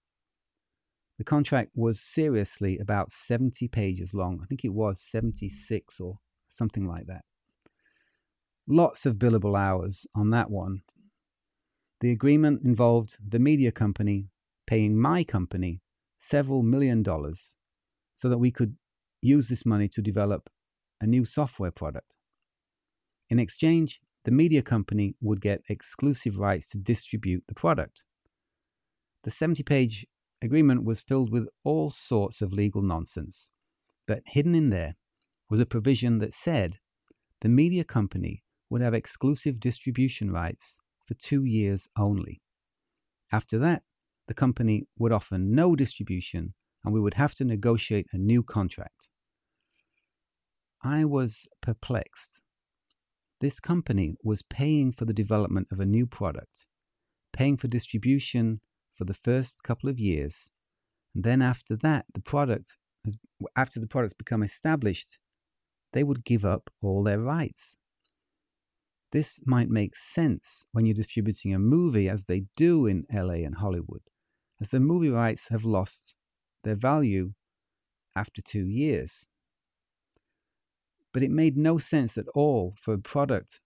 The 1.20 1.24
contract 1.24 1.72
was 1.76 2.00
seriously 2.00 2.80
about 2.80 3.12
70 3.12 3.68
pages 3.68 4.14
long. 4.14 4.40
I 4.42 4.48
think 4.48 4.66
it 4.66 4.74
was 4.74 5.00
76 5.00 6.00
or 6.00 6.18
something 6.50 6.88
like 6.88 7.06
that. 7.06 7.24
Lots 8.74 9.06
of 9.06 9.16
billable 9.16 9.60
hours 9.60 10.08
on 10.16 10.30
that 10.30 10.50
one. 10.50 10.84
The 12.00 12.10
agreement 12.10 12.62
involved 12.64 13.18
the 13.22 13.38
media 13.38 13.70
company 13.70 14.30
paying 14.66 14.98
my 14.98 15.26
company 15.26 15.82
several 16.20 16.64
million 16.64 17.04
dollars 17.04 17.58
so 18.16 18.30
that 18.30 18.38
we 18.38 18.50
could 18.50 18.78
use 19.22 19.50
this 19.50 19.66
money 19.66 19.90
to 19.90 20.02
develop 20.02 20.50
a 21.02 21.06
new 21.06 21.26
software 21.26 21.70
product. 21.70 22.16
In 23.30 23.40
exchange, 23.40 24.00
the 24.24 24.32
media 24.32 24.62
company 24.62 25.16
would 25.20 25.42
get 25.42 25.66
exclusive 25.68 26.40
rights 26.40 26.70
to 26.70 26.78
distribute 26.78 27.44
the 27.50 27.56
product. 27.56 28.06
The 29.26 29.32
70 29.32 29.64
page 29.64 30.08
agreement 30.42 30.86
was 30.86 31.02
filled 31.02 31.30
with 31.30 31.50
all 31.66 31.92
sorts 31.92 32.42
of 32.42 32.54
legal 32.54 32.82
nonsense, 32.82 33.52
but 34.08 34.24
hidden 34.28 34.56
in 34.56 34.70
there 34.70 34.96
was 35.50 35.60
a 35.60 35.66
provision 35.66 36.20
that 36.20 36.34
said 36.34 36.78
the 37.42 37.50
media 37.50 37.84
company 37.84 38.46
would 38.72 38.82
have 38.82 38.96
exclusive 38.96 39.60
distribution 39.60 40.32
rights 40.32 40.80
for 41.06 41.14
two 41.14 41.44
years 41.44 41.88
only. 41.96 42.42
After 43.32 43.60
that, 43.60 43.84
the 44.28 44.34
company 44.34 44.88
would 44.98 45.12
offer 45.12 45.38
no 45.38 45.76
distribution 45.76 46.56
and 46.84 46.92
we 46.92 47.00
would 47.00 47.14
have 47.14 47.36
to 47.36 47.46
negotiate 47.46 48.08
a 48.12 48.18
new 48.18 48.42
contract. 48.42 49.10
I 50.84 51.06
was 51.06 51.48
perplexed 51.62 52.42
this 53.42 53.60
company 53.60 54.16
was 54.24 54.44
paying 54.44 54.92
for 54.92 55.06
the 55.06 55.14
development 55.14 55.68
of 55.72 55.80
a 55.80 55.86
new 55.86 56.06
product, 56.06 56.68
paying 57.34 57.58
for 57.58 57.68
distribution 57.68 58.62
for 58.94 59.04
the 59.04 59.16
first 59.16 59.64
couple 59.64 59.90
of 59.90 60.00
years. 60.00 60.52
And 61.16 61.24
then 61.24 61.42
after 61.42 61.76
that, 61.78 62.06
the 62.14 62.22
product 62.22 62.78
has, 63.04 63.18
after 63.56 63.80
the 63.80 63.88
products 63.88 64.14
become 64.14 64.44
established, 64.44 65.18
they 65.92 66.04
would 66.04 66.24
give 66.24 66.46
up 66.46 66.70
all 66.84 67.02
their 67.02 67.20
rights. 67.20 67.78
This 69.12 69.42
might 69.46 69.70
make 69.70 69.96
sense 69.96 70.66
when 70.72 70.86
you're 70.86 70.94
distributing 70.96 71.54
a 71.54 71.60
movie, 71.60 72.08
as 72.08 72.26
they 72.26 72.46
do 72.56 72.86
in 72.86 73.06
LA 73.14 73.44
and 73.46 73.56
Hollywood, 73.56 74.02
as 74.62 74.70
the 74.70 74.80
movie 74.80 75.10
rights 75.10 75.50
have 75.50 75.66
lost 75.66 76.16
their 76.64 76.76
value 76.76 77.34
after 78.16 78.42
two 78.42 78.68
years 78.68 79.28
but 81.14 81.24
it 81.24 81.32
made 81.32 81.58
no 81.58 81.78
sense 81.78 82.18
at 82.18 82.28
all 82.34 82.74
for 82.78 82.94
a 82.94 83.00
product, 83.00 83.60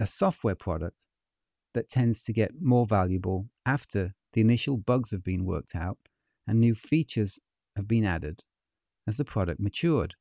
a 0.00 0.06
software 0.06 0.54
product, 0.54 1.06
that 1.74 1.88
tends 1.88 2.22
to 2.22 2.32
get 2.32 2.60
more 2.60 2.86
valuable 2.86 3.46
after 3.66 4.14
the 4.32 4.40
initial 4.40 4.76
bugs 4.76 5.10
have 5.10 5.22
been 5.22 5.44
worked 5.44 5.74
out 5.74 5.98
and 6.46 6.58
new 6.58 6.74
features 6.74 7.38
have 7.76 7.86
been 7.86 8.04
added 8.04 8.42
as 9.06 9.18
the 9.18 9.24
product 9.24 9.60
matured. 9.60 10.14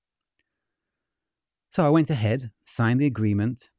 So 1.72 1.86
I 1.86 1.90
went 1.90 2.10
ahead, 2.10 2.52
signed 2.66 3.00
the 3.00 3.06
agreement. 3.06 3.70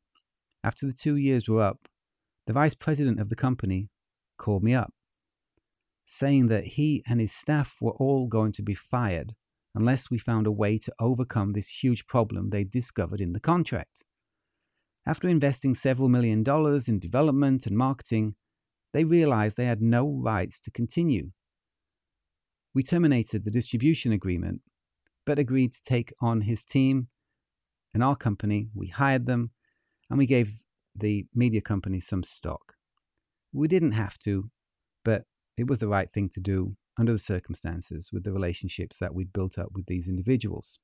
After 0.64 0.86
the 0.86 0.92
two 0.92 1.16
years 1.16 1.48
were 1.48 1.62
up, 1.62 1.88
the 2.46 2.52
vice 2.52 2.74
president 2.74 3.20
of 3.20 3.28
the 3.28 3.36
company 3.36 3.88
called 4.38 4.62
me 4.62 4.74
up, 4.74 4.92
saying 6.06 6.48
that 6.48 6.64
he 6.64 7.02
and 7.06 7.20
his 7.20 7.32
staff 7.32 7.76
were 7.80 7.92
all 7.92 8.26
going 8.26 8.52
to 8.52 8.62
be 8.62 8.74
fired 8.74 9.34
unless 9.74 10.10
we 10.10 10.18
found 10.18 10.46
a 10.46 10.52
way 10.52 10.78
to 10.78 10.92
overcome 10.98 11.52
this 11.52 11.68
huge 11.68 12.06
problem 12.06 12.50
they 12.50 12.64
discovered 12.64 13.20
in 13.20 13.32
the 13.32 13.40
contract. 13.40 14.02
After 15.06 15.28
investing 15.28 15.74
several 15.74 16.08
million 16.08 16.42
dollars 16.42 16.88
in 16.88 16.98
development 16.98 17.66
and 17.66 17.76
marketing, 17.76 18.34
they 18.92 19.04
realized 19.04 19.56
they 19.56 19.66
had 19.66 19.82
no 19.82 20.08
rights 20.10 20.58
to 20.60 20.70
continue. 20.70 21.30
We 22.74 22.82
terminated 22.82 23.44
the 23.44 23.50
distribution 23.50 24.12
agreement, 24.12 24.62
but 25.24 25.38
agreed 25.38 25.72
to 25.74 25.82
take 25.82 26.12
on 26.20 26.42
his 26.42 26.64
team 26.64 27.08
and 27.94 28.02
our 28.02 28.16
company. 28.16 28.68
We 28.74 28.88
hired 28.88 29.26
them 29.26 29.50
and 30.10 30.18
we 30.18 30.26
gave 30.26 30.62
the 30.94 31.26
media 31.34 31.60
company 31.60 32.00
some 32.00 32.22
stock. 32.22 32.74
We 33.52 33.68
didn't 33.68 33.92
have 33.92 34.18
to, 34.20 34.50
but 35.04 35.24
it 35.56 35.66
was 35.66 35.80
the 35.80 35.88
right 35.88 36.10
thing 36.12 36.28
to 36.30 36.40
do 36.40 36.76
under 36.98 37.12
the 37.12 37.18
circumstances 37.18 38.10
with 38.12 38.24
the 38.24 38.32
relationships 38.32 38.98
that 38.98 39.14
we'd 39.14 39.32
built 39.32 39.58
up 39.58 39.68
with 39.72 39.86
these 39.86 40.08
individuals. 40.08 40.78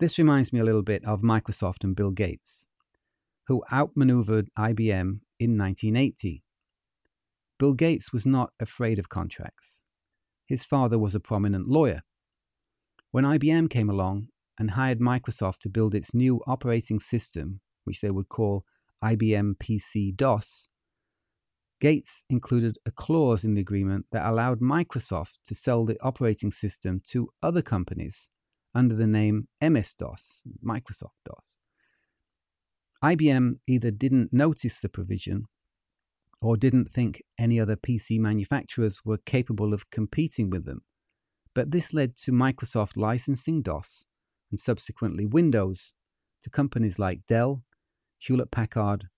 This 0.00 0.18
reminds 0.18 0.52
me 0.52 0.60
a 0.60 0.64
little 0.64 0.82
bit 0.82 1.04
of 1.04 1.22
Microsoft 1.22 1.82
and 1.82 1.96
Bill 1.96 2.12
Gates, 2.12 2.68
who 3.48 3.64
outmaneuvered 3.72 4.48
IBM 4.56 5.20
in 5.40 5.58
1980. 5.58 6.44
Bill 7.58 7.74
Gates 7.74 8.12
was 8.12 8.24
not 8.24 8.52
afraid 8.60 9.00
of 9.00 9.08
contracts. 9.08 9.82
His 10.46 10.64
father 10.64 10.98
was 10.98 11.14
a 11.14 11.20
prominent 11.20 11.68
lawyer, 11.68 12.02
When 13.10 13.24
IBM 13.24 13.68
came 13.70 13.90
along 13.90 14.28
and 14.58 14.72
hired 14.72 15.00
Microsoft 15.00 15.58
to 15.60 15.68
build 15.68 15.94
its 15.94 16.14
new 16.14 16.42
operating 16.46 17.00
system, 17.00 17.60
which 17.84 18.00
they 18.00 18.10
would 18.10 18.28
call 18.28 18.64
IBM 19.02 19.56
PC 19.56 20.16
DOS, 20.16 20.68
Gates 21.80 22.24
included 22.28 22.76
a 22.84 22.90
clause 22.90 23.44
in 23.44 23.54
the 23.54 23.60
agreement 23.60 24.06
that 24.10 24.26
allowed 24.26 24.60
Microsoft 24.60 25.38
to 25.44 25.54
sell 25.54 25.84
the 25.84 25.98
operating 26.02 26.50
system 26.50 27.00
to 27.06 27.28
other 27.40 27.62
companies 27.62 28.30
under 28.74 28.96
the 28.96 29.06
name 29.06 29.46
MS 29.62 29.94
DOS, 29.94 30.42
Microsoft 30.64 31.18
DOS. 31.24 31.58
IBM 33.02 33.58
either 33.68 33.92
didn't 33.92 34.32
notice 34.32 34.80
the 34.80 34.88
provision 34.88 35.44
or 36.40 36.56
didn't 36.56 36.92
think 36.92 37.22
any 37.38 37.60
other 37.60 37.76
PC 37.76 38.18
manufacturers 38.18 39.04
were 39.04 39.18
capable 39.18 39.72
of 39.72 39.88
competing 39.90 40.50
with 40.50 40.64
them. 40.64 40.82
But 41.54 41.70
this 41.70 41.94
led 41.94 42.16
to 42.18 42.32
Microsoft 42.32 42.96
licensing 42.96 43.62
DOS 43.62 44.04
and 44.50 44.58
subsequently 44.58 45.26
Windows 45.26 45.94
to 46.42 46.50
companies 46.50 46.98
like 46.98 47.26
Dell, 47.26 47.62
Hewlett 48.18 48.50
Packard, 48.50 49.08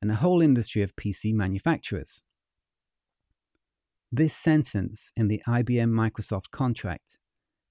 and 0.00 0.10
a 0.10 0.16
whole 0.16 0.40
industry 0.40 0.82
of 0.82 0.96
PC 0.96 1.32
manufacturers. 1.34 2.22
This 4.12 4.34
sentence 4.34 5.12
in 5.16 5.28
the 5.28 5.42
IBM 5.46 5.90
Microsoft 5.90 6.50
contract 6.50 7.18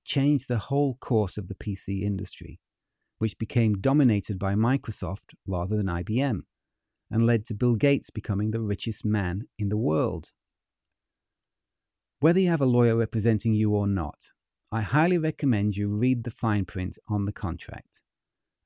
changed 0.06 0.48
the 0.48 0.58
whole 0.58 0.96
course 0.96 1.38
of 1.38 1.48
the 1.48 1.56
PC 1.56 2.02
industry, 2.02 2.60
which 3.18 3.38
became 3.38 3.82
dominated 3.82 4.40
by 4.40 4.56
Microsoft 4.56 5.36
rather 5.46 5.76
than 5.76 5.88
IBM, 5.88 6.42
and 7.12 7.26
led 7.26 7.46
to 7.46 7.54
Bill 7.54 7.76
Gates 7.76 8.10
becoming 8.10 8.52
the 8.52 8.62
richest 8.62 9.04
man 9.04 9.48
in 9.58 9.70
the 9.70 9.78
world. 9.78 10.32
Whether 12.22 12.40
you 12.40 12.50
have 12.50 12.62
a 12.62 12.66
lawyer 12.66 12.96
representing 12.96 13.54
you 13.54 13.72
or 13.72 13.88
not, 13.88 14.30
I 14.72 14.82
highly 14.82 15.18
recommend 15.18 15.76
you 15.76 15.88
read 15.88 16.24
the 16.24 16.32
fine 16.32 16.66
print 16.66 17.00
on 17.08 17.26
the 17.26 17.32
contract 17.32 18.02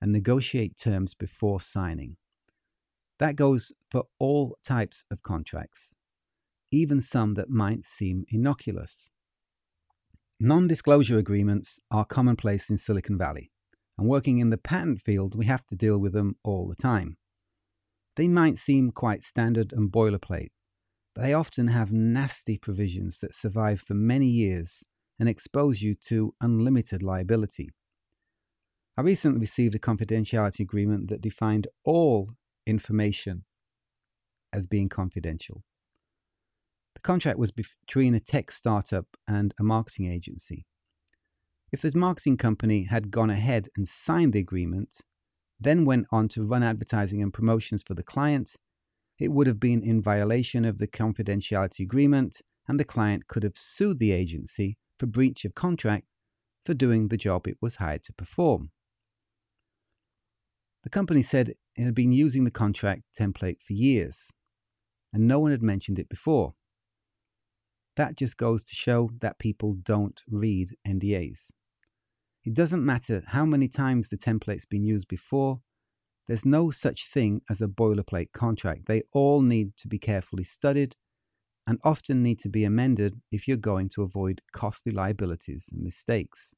and 0.01 0.11
negotiate 0.11 0.75
terms 0.75 1.13
before 1.13 1.61
signing. 1.61 2.17
That 3.19 3.37
goes 3.37 3.71
for 3.89 4.03
all 4.19 4.57
types 4.65 5.05
of 5.09 5.23
contracts, 5.23 5.95
even 6.71 6.99
some 6.99 7.35
that 7.35 7.49
might 7.49 7.85
seem 7.85 8.25
innocuous. 8.27 9.13
Non 10.41 10.67
disclosure 10.67 11.17
agreements 11.17 11.79
are 11.89 12.03
commonplace 12.03 12.69
in 12.69 12.77
Silicon 12.77 13.17
Valley, 13.17 13.49
and 13.97 14.05
working 14.05 14.39
in 14.39 14.49
the 14.49 14.57
patent 14.57 14.99
field, 14.99 15.37
we 15.37 15.45
have 15.45 15.65
to 15.67 15.75
deal 15.75 15.97
with 15.97 16.11
them 16.11 16.35
all 16.43 16.67
the 16.67 16.75
time. 16.75 17.15
They 18.17 18.27
might 18.27 18.57
seem 18.57 18.91
quite 18.91 19.23
standard 19.23 19.71
and 19.71 19.89
boilerplate, 19.89 20.49
but 21.15 21.21
they 21.21 21.33
often 21.33 21.69
have 21.69 21.93
nasty 21.93 22.57
provisions 22.57 23.19
that 23.19 23.33
survive 23.33 23.79
for 23.79 23.93
many 23.93 24.27
years 24.27 24.83
and 25.23 25.29
expose 25.29 25.81
you 25.81 25.95
to 25.95 26.35
unlimited 26.41 27.01
liability. 27.01 27.69
I 28.97 29.01
recently 29.03 29.39
received 29.39 29.73
a 29.73 29.79
confidentiality 29.79 30.59
agreement 30.59 31.09
that 31.09 31.21
defined 31.21 31.69
all 31.85 32.31
information 32.67 33.45
as 34.51 34.67
being 34.67 34.89
confidential. 34.89 35.63
The 36.95 36.99
contract 37.03 37.39
was 37.39 37.51
between 37.51 38.13
a 38.13 38.19
tech 38.19 38.51
startup 38.51 39.05
and 39.25 39.53
a 39.57 39.63
marketing 39.63 40.11
agency. 40.11 40.65
If 41.71 41.81
this 41.81 41.95
marketing 41.95 42.35
company 42.35 42.83
had 42.83 43.09
gone 43.09 43.29
ahead 43.29 43.69
and 43.77 43.87
signed 43.87 44.33
the 44.33 44.39
agreement, 44.39 44.97
then 45.57 45.85
went 45.85 46.05
on 46.11 46.27
to 46.27 46.43
run 46.43 46.63
advertising 46.63 47.21
and 47.21 47.33
promotions 47.33 47.81
for 47.81 47.93
the 47.93 48.03
client, 48.03 48.57
it 49.17 49.31
would 49.31 49.47
have 49.47 49.61
been 49.61 49.83
in 49.83 50.01
violation 50.01 50.65
of 50.65 50.79
the 50.79 50.87
confidentiality 50.87 51.79
agreement, 51.79 52.41
and 52.67 52.77
the 52.77 52.83
client 52.83 53.29
could 53.29 53.43
have 53.43 53.55
sued 53.55 53.99
the 53.99 54.11
agency 54.11 54.77
for 54.99 55.05
breach 55.05 55.45
of 55.45 55.55
contract 55.55 56.05
for 56.65 56.73
doing 56.73 57.07
the 57.07 57.17
job 57.17 57.47
it 57.47 57.57
was 57.61 57.75
hired 57.75 58.03
to 58.03 58.13
perform. 58.13 58.71
The 60.83 60.89
company 60.89 61.23
said 61.23 61.49
it 61.49 61.83
had 61.83 61.95
been 61.95 62.11
using 62.11 62.43
the 62.43 62.51
contract 62.51 63.03
template 63.17 63.61
for 63.61 63.73
years, 63.73 64.31
and 65.11 65.27
no 65.27 65.39
one 65.39 65.51
had 65.51 65.63
mentioned 65.63 65.99
it 65.99 66.09
before. 66.09 66.53
That 67.95 68.17
just 68.17 68.37
goes 68.37 68.63
to 68.65 68.75
show 68.75 69.11
that 69.21 69.39
people 69.39 69.75
don't 69.81 70.21
read 70.29 70.75
NDAs. 70.87 71.51
It 72.43 72.53
doesn't 72.53 72.85
matter 72.85 73.23
how 73.27 73.45
many 73.45 73.67
times 73.67 74.09
the 74.09 74.17
template's 74.17 74.65
been 74.65 74.83
used 74.83 75.07
before, 75.07 75.61
there's 76.27 76.45
no 76.45 76.71
such 76.71 77.07
thing 77.07 77.41
as 77.49 77.61
a 77.61 77.67
boilerplate 77.67 78.31
contract. 78.33 78.85
They 78.87 79.03
all 79.11 79.41
need 79.41 79.75
to 79.77 79.87
be 79.87 79.99
carefully 79.99 80.43
studied 80.43 80.95
and 81.65 81.79
often 81.83 82.21
need 82.21 82.39
to 82.39 82.49
be 82.49 82.63
amended 82.63 83.21
if 83.31 83.47
you're 83.47 83.57
going 83.57 83.89
to 83.89 84.03
avoid 84.03 84.41
costly 84.51 84.91
liabilities 84.91 85.69
and 85.71 85.81
mistakes. 85.81 86.55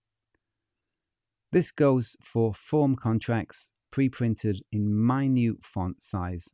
This 1.51 1.71
goes 1.71 2.17
for 2.21 2.53
form 2.53 2.95
contracts 2.95 3.71
pre 3.91 4.09
printed 4.09 4.61
in 4.71 5.05
minute 5.05 5.63
font 5.63 6.01
size 6.01 6.53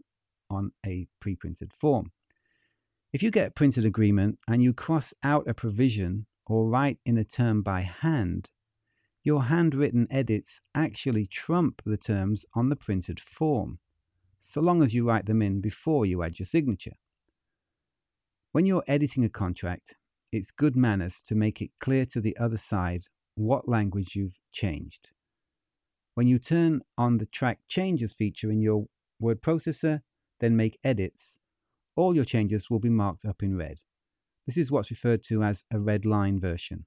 on 0.49 0.71
a 0.85 1.07
pre 1.19 1.35
printed 1.35 1.71
form. 1.79 2.11
If 3.13 3.23
you 3.23 3.31
get 3.31 3.47
a 3.47 3.51
printed 3.51 3.85
agreement 3.85 4.39
and 4.47 4.61
you 4.61 4.73
cross 4.73 5.13
out 5.23 5.47
a 5.47 5.53
provision 5.53 6.27
or 6.45 6.69
write 6.69 6.99
in 7.05 7.17
a 7.17 7.23
term 7.23 7.61
by 7.61 7.81
hand, 7.81 8.49
your 9.23 9.43
handwritten 9.43 10.07
edits 10.09 10.61
actually 10.73 11.27
trump 11.27 11.81
the 11.85 11.97
terms 11.97 12.45
on 12.53 12.69
the 12.69 12.75
printed 12.75 13.19
form, 13.19 13.79
so 14.39 14.61
long 14.61 14.81
as 14.81 14.93
you 14.93 15.07
write 15.07 15.25
them 15.25 15.41
in 15.41 15.61
before 15.61 16.05
you 16.05 16.23
add 16.23 16.39
your 16.39 16.45
signature. 16.45 16.95
When 18.53 18.65
you're 18.65 18.83
editing 18.85 19.23
a 19.23 19.29
contract, 19.29 19.95
it's 20.33 20.51
good 20.51 20.75
manners 20.75 21.21
to 21.23 21.35
make 21.35 21.61
it 21.61 21.71
clear 21.79 22.05
to 22.07 22.19
the 22.19 22.35
other 22.37 22.57
side 22.57 23.03
what 23.35 23.69
language 23.69 24.13
you've 24.13 24.37
changed. 24.51 25.11
When 26.15 26.27
you 26.27 26.37
turn 26.37 26.81
on 26.97 27.17
the 27.17 27.25
track 27.25 27.59
changes 27.69 28.13
feature 28.13 28.51
in 28.51 28.61
your 28.61 28.87
word 29.21 29.41
processor, 29.41 30.01
then 30.41 30.57
make 30.57 30.77
edits, 30.83 31.39
all 31.95 32.13
your 32.13 32.25
changes 32.25 32.69
will 32.69 32.79
be 32.79 32.89
marked 32.89 33.23
up 33.23 33.41
in 33.41 33.55
red. 33.55 33.77
This 34.45 34.57
is 34.57 34.69
what's 34.69 34.91
referred 34.91 35.23
to 35.23 35.43
as 35.43 35.63
a 35.71 35.79
red 35.79 36.05
line 36.05 36.37
version. 36.37 36.85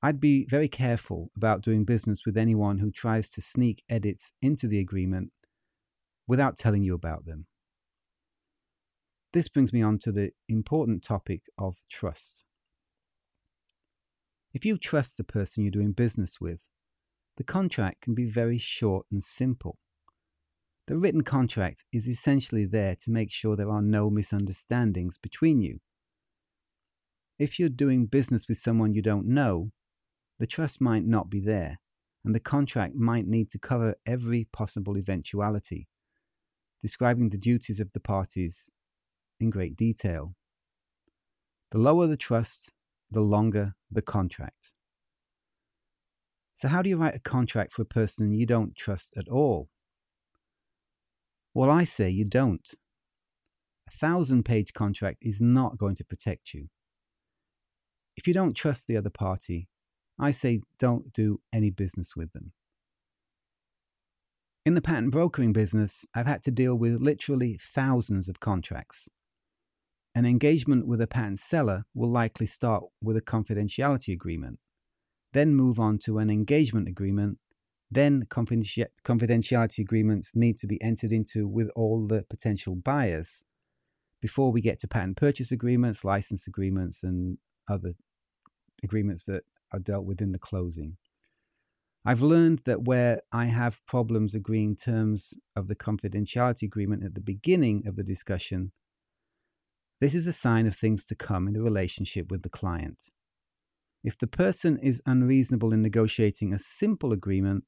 I'd 0.00 0.20
be 0.20 0.46
very 0.48 0.68
careful 0.68 1.32
about 1.36 1.62
doing 1.62 1.84
business 1.84 2.20
with 2.24 2.36
anyone 2.36 2.78
who 2.78 2.92
tries 2.92 3.28
to 3.30 3.40
sneak 3.40 3.82
edits 3.88 4.30
into 4.40 4.68
the 4.68 4.78
agreement 4.78 5.32
without 6.28 6.56
telling 6.56 6.84
you 6.84 6.94
about 6.94 7.24
them. 7.24 7.46
This 9.32 9.48
brings 9.48 9.72
me 9.72 9.82
on 9.82 9.98
to 10.00 10.12
the 10.12 10.30
important 10.48 11.02
topic 11.02 11.42
of 11.58 11.76
trust. 11.90 12.44
If 14.54 14.64
you 14.64 14.78
trust 14.78 15.16
the 15.16 15.24
person 15.24 15.62
you're 15.62 15.70
doing 15.70 15.92
business 15.92 16.40
with, 16.40 16.60
the 17.36 17.44
contract 17.44 18.00
can 18.00 18.14
be 18.14 18.24
very 18.24 18.56
short 18.56 19.06
and 19.12 19.22
simple. 19.22 19.78
The 20.86 20.96
written 20.96 21.22
contract 21.22 21.84
is 21.92 22.08
essentially 22.08 22.64
there 22.64 22.96
to 22.96 23.10
make 23.10 23.30
sure 23.30 23.54
there 23.54 23.70
are 23.70 23.82
no 23.82 24.08
misunderstandings 24.08 25.18
between 25.18 25.60
you. 25.60 25.80
If 27.38 27.58
you're 27.58 27.68
doing 27.68 28.06
business 28.06 28.48
with 28.48 28.56
someone 28.56 28.94
you 28.94 29.02
don't 29.02 29.26
know, 29.26 29.70
the 30.38 30.46
trust 30.46 30.80
might 30.80 31.04
not 31.04 31.28
be 31.28 31.40
there, 31.40 31.78
and 32.24 32.34
the 32.34 32.40
contract 32.40 32.94
might 32.94 33.26
need 33.26 33.50
to 33.50 33.58
cover 33.58 33.96
every 34.06 34.48
possible 34.52 34.96
eventuality, 34.96 35.86
describing 36.82 37.28
the 37.28 37.36
duties 37.36 37.78
of 37.78 37.92
the 37.92 38.00
parties 38.00 38.70
in 39.40 39.50
great 39.50 39.76
detail. 39.76 40.34
The 41.70 41.78
lower 41.78 42.06
the 42.06 42.16
trust, 42.16 42.70
the 43.10 43.20
longer 43.20 43.74
the 43.90 44.02
contract. 44.02 44.72
So, 46.56 46.68
how 46.68 46.82
do 46.82 46.88
you 46.88 46.96
write 46.96 47.14
a 47.14 47.20
contract 47.20 47.72
for 47.72 47.82
a 47.82 47.86
person 47.86 48.32
you 48.32 48.46
don't 48.46 48.74
trust 48.74 49.14
at 49.16 49.28
all? 49.28 49.68
Well, 51.54 51.70
I 51.70 51.84
say 51.84 52.10
you 52.10 52.24
don't. 52.24 52.68
A 53.86 53.90
thousand 53.90 54.44
page 54.44 54.72
contract 54.72 55.18
is 55.22 55.40
not 55.40 55.78
going 55.78 55.94
to 55.96 56.04
protect 56.04 56.52
you. 56.52 56.68
If 58.16 58.26
you 58.26 58.34
don't 58.34 58.54
trust 58.54 58.86
the 58.86 58.96
other 58.96 59.10
party, 59.10 59.68
I 60.18 60.32
say 60.32 60.60
don't 60.78 61.12
do 61.12 61.40
any 61.52 61.70
business 61.70 62.16
with 62.16 62.32
them. 62.32 62.52
In 64.66 64.74
the 64.74 64.82
patent 64.82 65.12
brokering 65.12 65.52
business, 65.52 66.04
I've 66.14 66.26
had 66.26 66.42
to 66.42 66.50
deal 66.50 66.74
with 66.74 67.00
literally 67.00 67.58
thousands 67.60 68.28
of 68.28 68.40
contracts. 68.40 69.08
An 70.14 70.26
engagement 70.26 70.86
with 70.86 71.00
a 71.00 71.06
patent 71.06 71.38
seller 71.38 71.84
will 71.94 72.10
likely 72.10 72.46
start 72.46 72.84
with 73.02 73.16
a 73.16 73.22
confidentiality 73.22 74.12
agreement 74.12 74.58
then 75.32 75.54
move 75.54 75.78
on 75.78 75.98
to 75.98 76.18
an 76.18 76.30
engagement 76.30 76.88
agreement. 76.88 77.38
Then 77.90 78.24
confidentiality 78.26 79.78
agreements 79.78 80.32
need 80.34 80.58
to 80.58 80.66
be 80.66 80.82
entered 80.82 81.12
into 81.12 81.48
with 81.48 81.70
all 81.74 82.06
the 82.06 82.24
potential 82.28 82.74
buyers 82.74 83.44
before 84.20 84.52
we 84.52 84.60
get 84.60 84.78
to 84.80 84.88
patent 84.88 85.16
purchase 85.16 85.52
agreements, 85.52 86.04
license 86.04 86.46
agreements, 86.46 87.02
and 87.02 87.38
other 87.68 87.94
agreements 88.82 89.24
that 89.24 89.44
are 89.72 89.78
dealt 89.78 90.04
with 90.04 90.20
in 90.20 90.32
the 90.32 90.38
closing. 90.38 90.96
I've 92.04 92.22
learned 92.22 92.62
that 92.64 92.84
where 92.84 93.20
I 93.32 93.46
have 93.46 93.84
problems 93.86 94.34
agreeing 94.34 94.76
terms 94.76 95.34
of 95.56 95.66
the 95.66 95.76
confidentiality 95.76 96.62
agreement 96.62 97.04
at 97.04 97.14
the 97.14 97.20
beginning 97.20 97.86
of 97.86 97.96
the 97.96 98.04
discussion, 98.04 98.72
this 100.00 100.14
is 100.14 100.26
a 100.26 100.32
sign 100.32 100.66
of 100.66 100.76
things 100.76 101.04
to 101.06 101.14
come 101.14 101.48
in 101.48 101.54
the 101.54 101.62
relationship 101.62 102.30
with 102.30 102.42
the 102.42 102.48
client. 102.48 103.10
If 104.04 104.16
the 104.16 104.28
person 104.28 104.78
is 104.78 105.02
unreasonable 105.06 105.72
in 105.72 105.82
negotiating 105.82 106.52
a 106.52 106.58
simple 106.58 107.12
agreement, 107.12 107.64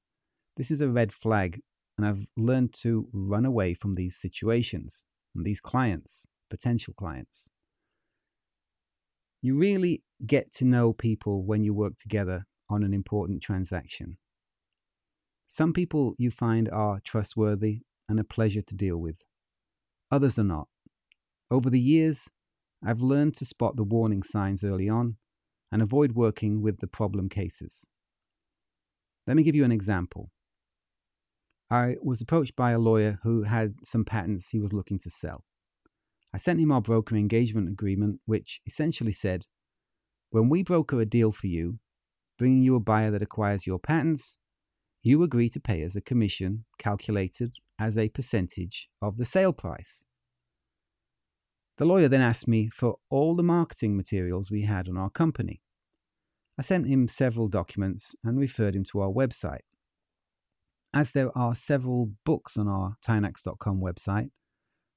this 0.57 0.71
is 0.71 0.81
a 0.81 0.89
red 0.89 1.13
flag, 1.13 1.61
and 1.99 2.07
I've 2.07 2.27
learned 2.37 2.73
to 2.83 3.09
run 3.13 3.45
away 3.45 3.75
from 3.75 3.95
these 3.95 4.17
situations 4.17 5.07
and 5.35 5.45
these 5.45 5.61
clients, 5.61 6.27
potential 6.49 6.95
clients. 6.97 7.51
You 9.43 9.57
really 9.57 10.03
get 10.25 10.53
to 10.55 10.65
know 10.65 10.93
people 10.93 11.45
when 11.45 11.65
you 11.65 11.75
work 11.75 11.97
together 11.97 12.47
on 12.69 12.85
an 12.85 12.95
important 12.95 13.43
transaction. 13.43 14.19
Some 15.49 15.73
people 15.73 16.15
you 16.17 16.31
find 16.31 16.69
are 16.69 17.01
trustworthy 17.05 17.81
and 18.09 18.21
a 18.21 18.25
pleasure 18.25 18.63
to 18.63 18.75
deal 18.75 18.99
with. 18.99 19.17
Others 20.11 20.39
are 20.39 20.45
not. 20.45 20.69
Over 21.51 21.69
the 21.69 21.81
years, 21.81 22.29
I've 22.85 23.03
learned 23.03 23.35
to 23.37 23.45
spot 23.45 23.77
the 23.77 23.83
warning 23.83 24.23
signs 24.23 24.63
early 24.63 24.89
on 24.89 25.17
and 25.73 25.83
avoid 25.83 26.13
working 26.13 26.63
with 26.63 26.79
the 26.79 26.87
problem 26.87 27.29
cases. 27.29 27.87
Let 29.27 29.37
me 29.37 29.43
give 29.43 29.55
you 29.55 29.65
an 29.65 29.73
example. 29.73 30.31
I 31.71 31.97
was 32.03 32.21
approached 32.21 32.57
by 32.57 32.73
a 32.73 32.79
lawyer 32.79 33.19
who 33.23 33.45
had 33.45 33.75
some 33.85 34.05
patents 34.05 34.49
he 34.49 34.59
was 34.59 34.73
looking 34.73 34.99
to 35.01 35.11
sell. 35.11 35.45
I 36.33 36.39
sent 36.39 36.61
him 36.61 36.73
our 36.73 36.81
broker 36.81 37.17
engagement 37.17 37.69
agreement, 37.69 38.21
which 38.27 38.61
essentially 38.67 39.13
said 39.13 39.47
When 40.31 40.49
we 40.49 40.63
broker 40.63 41.01
a 41.01 41.07
deal 41.07 41.33
for 41.33 41.49
you, 41.49 41.79
bringing 42.39 42.63
you 42.63 42.77
a 42.77 42.81
buyer 42.81 43.11
that 43.11 43.23
acquires 43.23 43.67
your 43.67 43.79
patents, 43.79 44.39
you 45.03 45.23
agree 45.23 45.49
to 45.51 45.61
pay 45.61 45.85
us 45.85 45.97
a 45.97 46.01
commission 46.01 46.65
calculated 46.79 47.53
as 47.79 47.97
a 47.97 48.09
percentage 48.09 48.89
of 49.01 49.17
the 49.17 49.25
sale 49.25 49.53
price. 49.53 50.07
The 51.81 51.87
lawyer 51.87 52.09
then 52.09 52.21
asked 52.21 52.47
me 52.47 52.69
for 52.69 52.97
all 53.09 53.35
the 53.35 53.43
marketing 53.43 53.97
materials 53.97 54.51
we 54.51 54.65
had 54.65 54.87
on 54.87 54.99
our 54.99 55.09
company. 55.09 55.63
I 56.59 56.63
sent 56.63 56.87
him 56.87 57.09
several 57.09 57.49
documents 57.49 58.15
and 58.23 58.39
referred 58.39 58.77
him 58.77 58.85
to 58.91 59.01
our 59.01 59.09
website. 59.09 59.63
As 60.93 61.13
there 61.13 61.35
are 61.35 61.55
several 61.55 62.11
books 62.27 62.59
on 62.59 62.69
our 62.69 62.97
Tynax.com 63.03 63.81
website 63.81 64.29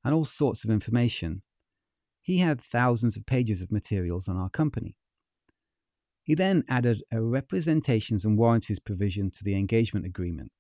and 0.04 0.14
all 0.14 0.26
sorts 0.26 0.66
of 0.66 0.70
information, 0.70 1.42
he 2.22 2.40
had 2.40 2.60
thousands 2.60 3.16
of 3.16 3.26
pages 3.26 3.62
of 3.62 3.72
materials 3.72 4.28
on 4.28 4.36
our 4.36 4.50
company. 4.50 4.98
He 6.22 6.36
then 6.36 6.66
added 6.68 7.02
a 7.14 7.22
representations 7.22 8.26
and 8.26 8.38
warranties 8.38 8.82
provision 8.82 9.32
to 9.32 9.44
the 9.46 9.56
engagement 9.56 10.06
agreement, 10.06 10.52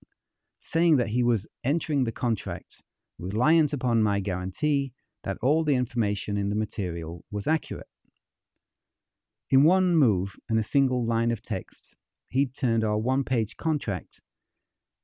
saying 0.61 0.95
that 0.95 1.09
he 1.09 1.21
was 1.21 1.47
entering 1.65 2.05
the 2.05 2.13
contract 2.13 2.81
reliant 3.19 3.73
upon 3.73 4.01
my 4.01 4.21
guarantee 4.21 4.93
that 5.23 5.37
all 5.41 5.63
the 5.63 5.75
information 5.75 6.37
in 6.37 6.49
the 6.49 6.55
material 6.55 7.23
was 7.31 7.47
accurate. 7.47 7.87
In 9.49 9.63
one 9.63 9.95
move 9.95 10.35
and 10.49 10.59
a 10.59 10.63
single 10.63 11.05
line 11.05 11.31
of 11.31 11.41
text, 11.41 11.95
he'd 12.29 12.55
turned 12.55 12.83
our 12.83 12.97
one 12.97 13.23
page 13.23 13.57
contract 13.57 14.19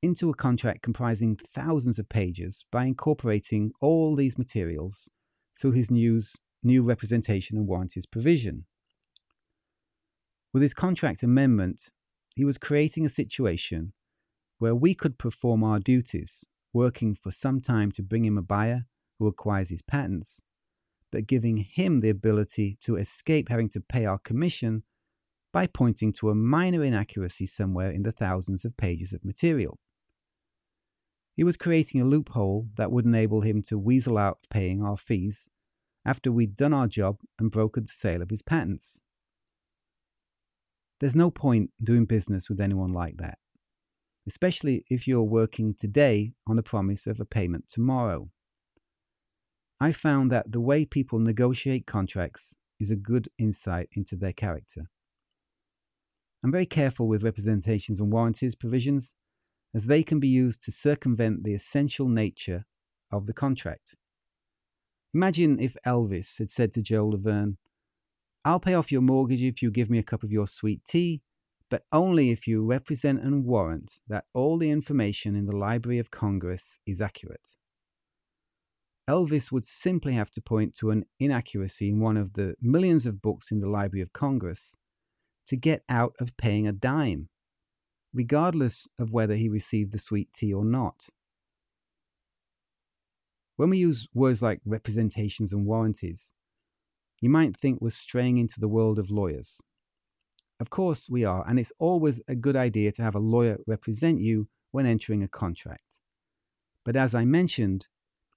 into 0.02 0.30
a 0.30 0.34
contract 0.34 0.82
comprising 0.82 1.36
thousands 1.36 1.98
of 1.98 2.08
pages 2.08 2.64
by 2.72 2.84
incorporating 2.84 3.72
all 3.80 4.16
these 4.16 4.38
materials 4.38 5.10
through 5.60 5.72
his 5.72 5.90
news, 5.90 6.36
new 6.62 6.82
representation 6.82 7.56
and 7.56 7.66
warranties 7.66 8.06
provision. 8.06 8.64
With 10.52 10.62
his 10.62 10.74
contract 10.74 11.22
amendment, 11.22 11.90
he 12.34 12.44
was 12.44 12.58
creating 12.58 13.04
a 13.04 13.10
situation 13.10 13.92
where 14.58 14.74
we 14.74 14.94
could 14.94 15.18
perform 15.18 15.62
our 15.62 15.78
duties, 15.78 16.44
working 16.72 17.14
for 17.14 17.30
some 17.30 17.60
time 17.60 17.92
to 17.92 18.02
bring 18.02 18.24
him 18.24 18.38
a 18.38 18.42
buyer 18.42 18.86
who 19.20 19.28
acquires 19.28 19.68
his 19.68 19.82
patents, 19.82 20.42
but 21.12 21.28
giving 21.28 21.58
him 21.58 22.00
the 22.00 22.10
ability 22.10 22.78
to 22.80 22.96
escape 22.96 23.48
having 23.48 23.68
to 23.68 23.80
pay 23.80 24.06
our 24.06 24.18
commission 24.18 24.82
by 25.52 25.66
pointing 25.66 26.12
to 26.14 26.30
a 26.30 26.34
minor 26.34 26.82
inaccuracy 26.82 27.46
somewhere 27.46 27.90
in 27.90 28.02
the 28.02 28.12
thousands 28.12 28.64
of 28.64 28.76
pages 28.76 29.12
of 29.12 29.24
material. 29.24 29.78
He 31.36 31.44
was 31.44 31.56
creating 31.56 32.00
a 32.00 32.04
loophole 32.04 32.68
that 32.76 32.90
would 32.90 33.04
enable 33.04 33.42
him 33.42 33.62
to 33.64 33.78
weasel 33.78 34.18
out 34.18 34.38
of 34.42 34.50
paying 34.50 34.82
our 34.82 34.96
fees 34.96 35.48
after 36.04 36.32
we'd 36.32 36.56
done 36.56 36.72
our 36.72 36.86
job 36.86 37.18
and 37.38 37.52
brokered 37.52 37.86
the 37.86 37.92
sale 37.92 38.22
of 38.22 38.30
his 38.30 38.42
patents. 38.42 39.02
There's 40.98 41.16
no 41.16 41.30
point 41.30 41.70
doing 41.82 42.04
business 42.06 42.48
with 42.48 42.60
anyone 42.60 42.92
like 42.92 43.18
that, 43.18 43.38
especially 44.26 44.84
if 44.88 45.06
you're 45.06 45.22
working 45.22 45.74
today 45.74 46.32
on 46.46 46.56
the 46.56 46.62
promise 46.62 47.06
of 47.06 47.20
a 47.20 47.24
payment 47.24 47.68
tomorrow. 47.68 48.30
I 49.80 49.92
found 49.92 50.30
that 50.30 50.52
the 50.52 50.60
way 50.60 50.84
people 50.84 51.18
negotiate 51.18 51.86
contracts 51.86 52.54
is 52.78 52.90
a 52.90 52.96
good 52.96 53.28
insight 53.38 53.88
into 53.92 54.14
their 54.14 54.34
character. 54.34 54.90
I'm 56.44 56.52
very 56.52 56.66
careful 56.66 57.08
with 57.08 57.22
representations 57.22 57.98
and 57.98 58.12
warranties 58.12 58.54
provisions, 58.54 59.14
as 59.74 59.86
they 59.86 60.02
can 60.02 60.20
be 60.20 60.28
used 60.28 60.62
to 60.64 60.72
circumvent 60.72 61.44
the 61.44 61.54
essential 61.54 62.08
nature 62.08 62.66
of 63.10 63.24
the 63.24 63.32
contract. 63.32 63.94
Imagine 65.14 65.58
if 65.58 65.76
Elvis 65.86 66.38
had 66.38 66.50
said 66.50 66.72
to 66.74 66.82
Jo 66.82 67.06
Laverne, 67.06 67.56
I'll 68.44 68.60
pay 68.60 68.74
off 68.74 68.92
your 68.92 69.02
mortgage 69.02 69.42
if 69.42 69.62
you 69.62 69.70
give 69.70 69.90
me 69.90 69.98
a 69.98 70.02
cup 70.02 70.22
of 70.22 70.32
your 70.32 70.46
sweet 70.46 70.82
tea, 70.86 71.22
but 71.70 71.84
only 71.92 72.30
if 72.30 72.46
you 72.46 72.64
represent 72.64 73.22
and 73.22 73.44
warrant 73.44 74.00
that 74.08 74.24
all 74.34 74.58
the 74.58 74.70
information 74.70 75.36
in 75.36 75.46
the 75.46 75.56
Library 75.56 75.98
of 75.98 76.10
Congress 76.10 76.78
is 76.86 77.00
accurate. 77.00 77.56
Elvis 79.08 79.50
would 79.50 79.64
simply 79.64 80.12
have 80.12 80.30
to 80.30 80.40
point 80.40 80.74
to 80.74 80.90
an 80.90 81.04
inaccuracy 81.18 81.88
in 81.88 82.00
one 82.00 82.16
of 82.16 82.34
the 82.34 82.54
millions 82.60 83.06
of 83.06 83.22
books 83.22 83.50
in 83.50 83.60
the 83.60 83.68
Library 83.68 84.02
of 84.02 84.12
Congress 84.12 84.76
to 85.46 85.56
get 85.56 85.82
out 85.88 86.14
of 86.20 86.36
paying 86.36 86.68
a 86.68 86.72
dime, 86.72 87.28
regardless 88.14 88.86
of 88.98 89.10
whether 89.10 89.34
he 89.34 89.48
received 89.48 89.92
the 89.92 89.98
sweet 89.98 90.32
tea 90.32 90.52
or 90.52 90.64
not. 90.64 91.06
When 93.56 93.70
we 93.70 93.78
use 93.78 94.08
words 94.14 94.40
like 94.42 94.60
representations 94.64 95.52
and 95.52 95.66
warranties, 95.66 96.34
you 97.20 97.28
might 97.28 97.56
think 97.56 97.80
we're 97.80 97.90
straying 97.90 98.38
into 98.38 98.60
the 98.60 98.68
world 98.68 98.98
of 98.98 99.10
lawyers. 99.10 99.60
Of 100.60 100.70
course, 100.70 101.10
we 101.10 101.24
are, 101.24 101.44
and 101.48 101.58
it's 101.58 101.72
always 101.78 102.20
a 102.28 102.34
good 102.34 102.56
idea 102.56 102.92
to 102.92 103.02
have 103.02 103.14
a 103.14 103.18
lawyer 103.18 103.58
represent 103.66 104.20
you 104.20 104.48
when 104.70 104.86
entering 104.86 105.22
a 105.22 105.28
contract. 105.28 105.98
But 106.84 106.96
as 106.96 107.14
I 107.14 107.24
mentioned, 107.24 107.86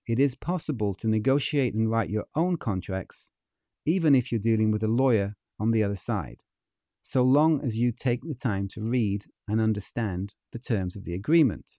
it 0.07 0.19
is 0.19 0.35
possible 0.35 0.93
to 0.95 1.07
negotiate 1.07 1.73
and 1.73 1.89
write 1.89 2.09
your 2.09 2.25
own 2.35 2.57
contracts, 2.57 3.31
even 3.85 4.15
if 4.15 4.31
you're 4.31 4.39
dealing 4.39 4.71
with 4.71 4.83
a 4.83 4.87
lawyer 4.87 5.35
on 5.59 5.71
the 5.71 5.83
other 5.83 5.95
side, 5.95 6.43
so 7.01 7.23
long 7.23 7.61
as 7.63 7.77
you 7.77 7.91
take 7.91 8.21
the 8.23 8.33
time 8.33 8.67
to 8.69 8.81
read 8.81 9.25
and 9.47 9.61
understand 9.61 10.35
the 10.51 10.59
terms 10.59 10.95
of 10.95 11.03
the 11.03 11.13
agreement. 11.13 11.73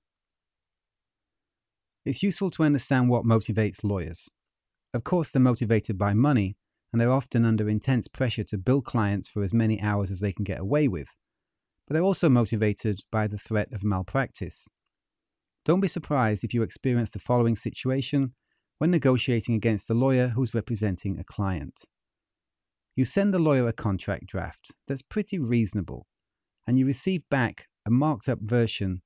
It's 2.04 2.22
useful 2.22 2.50
to 2.50 2.64
understand 2.64 3.08
what 3.08 3.24
motivates 3.24 3.82
lawyers. 3.82 4.28
Of 4.92 5.04
course, 5.04 5.30
they're 5.30 5.40
motivated 5.40 5.96
by 5.96 6.12
money, 6.12 6.56
and 6.92 7.00
they're 7.00 7.10
often 7.10 7.44
under 7.44 7.68
intense 7.68 8.06
pressure 8.08 8.44
to 8.44 8.58
bill 8.58 8.82
clients 8.82 9.28
for 9.28 9.42
as 9.42 9.54
many 9.54 9.80
hours 9.80 10.10
as 10.10 10.20
they 10.20 10.32
can 10.32 10.44
get 10.44 10.60
away 10.60 10.86
with. 10.86 11.08
But 11.86 11.94
they're 11.94 12.02
also 12.02 12.28
motivated 12.28 13.00
by 13.10 13.26
the 13.26 13.38
threat 13.38 13.72
of 13.72 13.82
malpractice. 13.82 14.68
Don't 15.64 15.80
be 15.80 15.88
surprised 15.88 16.44
if 16.44 16.52
you 16.52 16.62
experience 16.62 17.12
the 17.12 17.18
following 17.18 17.56
situation 17.56 18.34
when 18.78 18.90
negotiating 18.90 19.54
against 19.54 19.88
a 19.88 19.94
lawyer 19.94 20.28
who's 20.28 20.54
representing 20.54 21.18
a 21.18 21.24
client. 21.24 21.84
You 22.96 23.04
send 23.04 23.32
the 23.32 23.38
lawyer 23.38 23.66
a 23.66 23.72
contract 23.72 24.26
draft 24.26 24.72
that's 24.86 25.02
pretty 25.02 25.38
reasonable, 25.38 26.06
and 26.66 26.78
you 26.78 26.86
receive 26.86 27.22
back 27.30 27.68
a 27.86 27.90
marked 27.90 28.28
up 28.28 28.40
version 28.42 29.02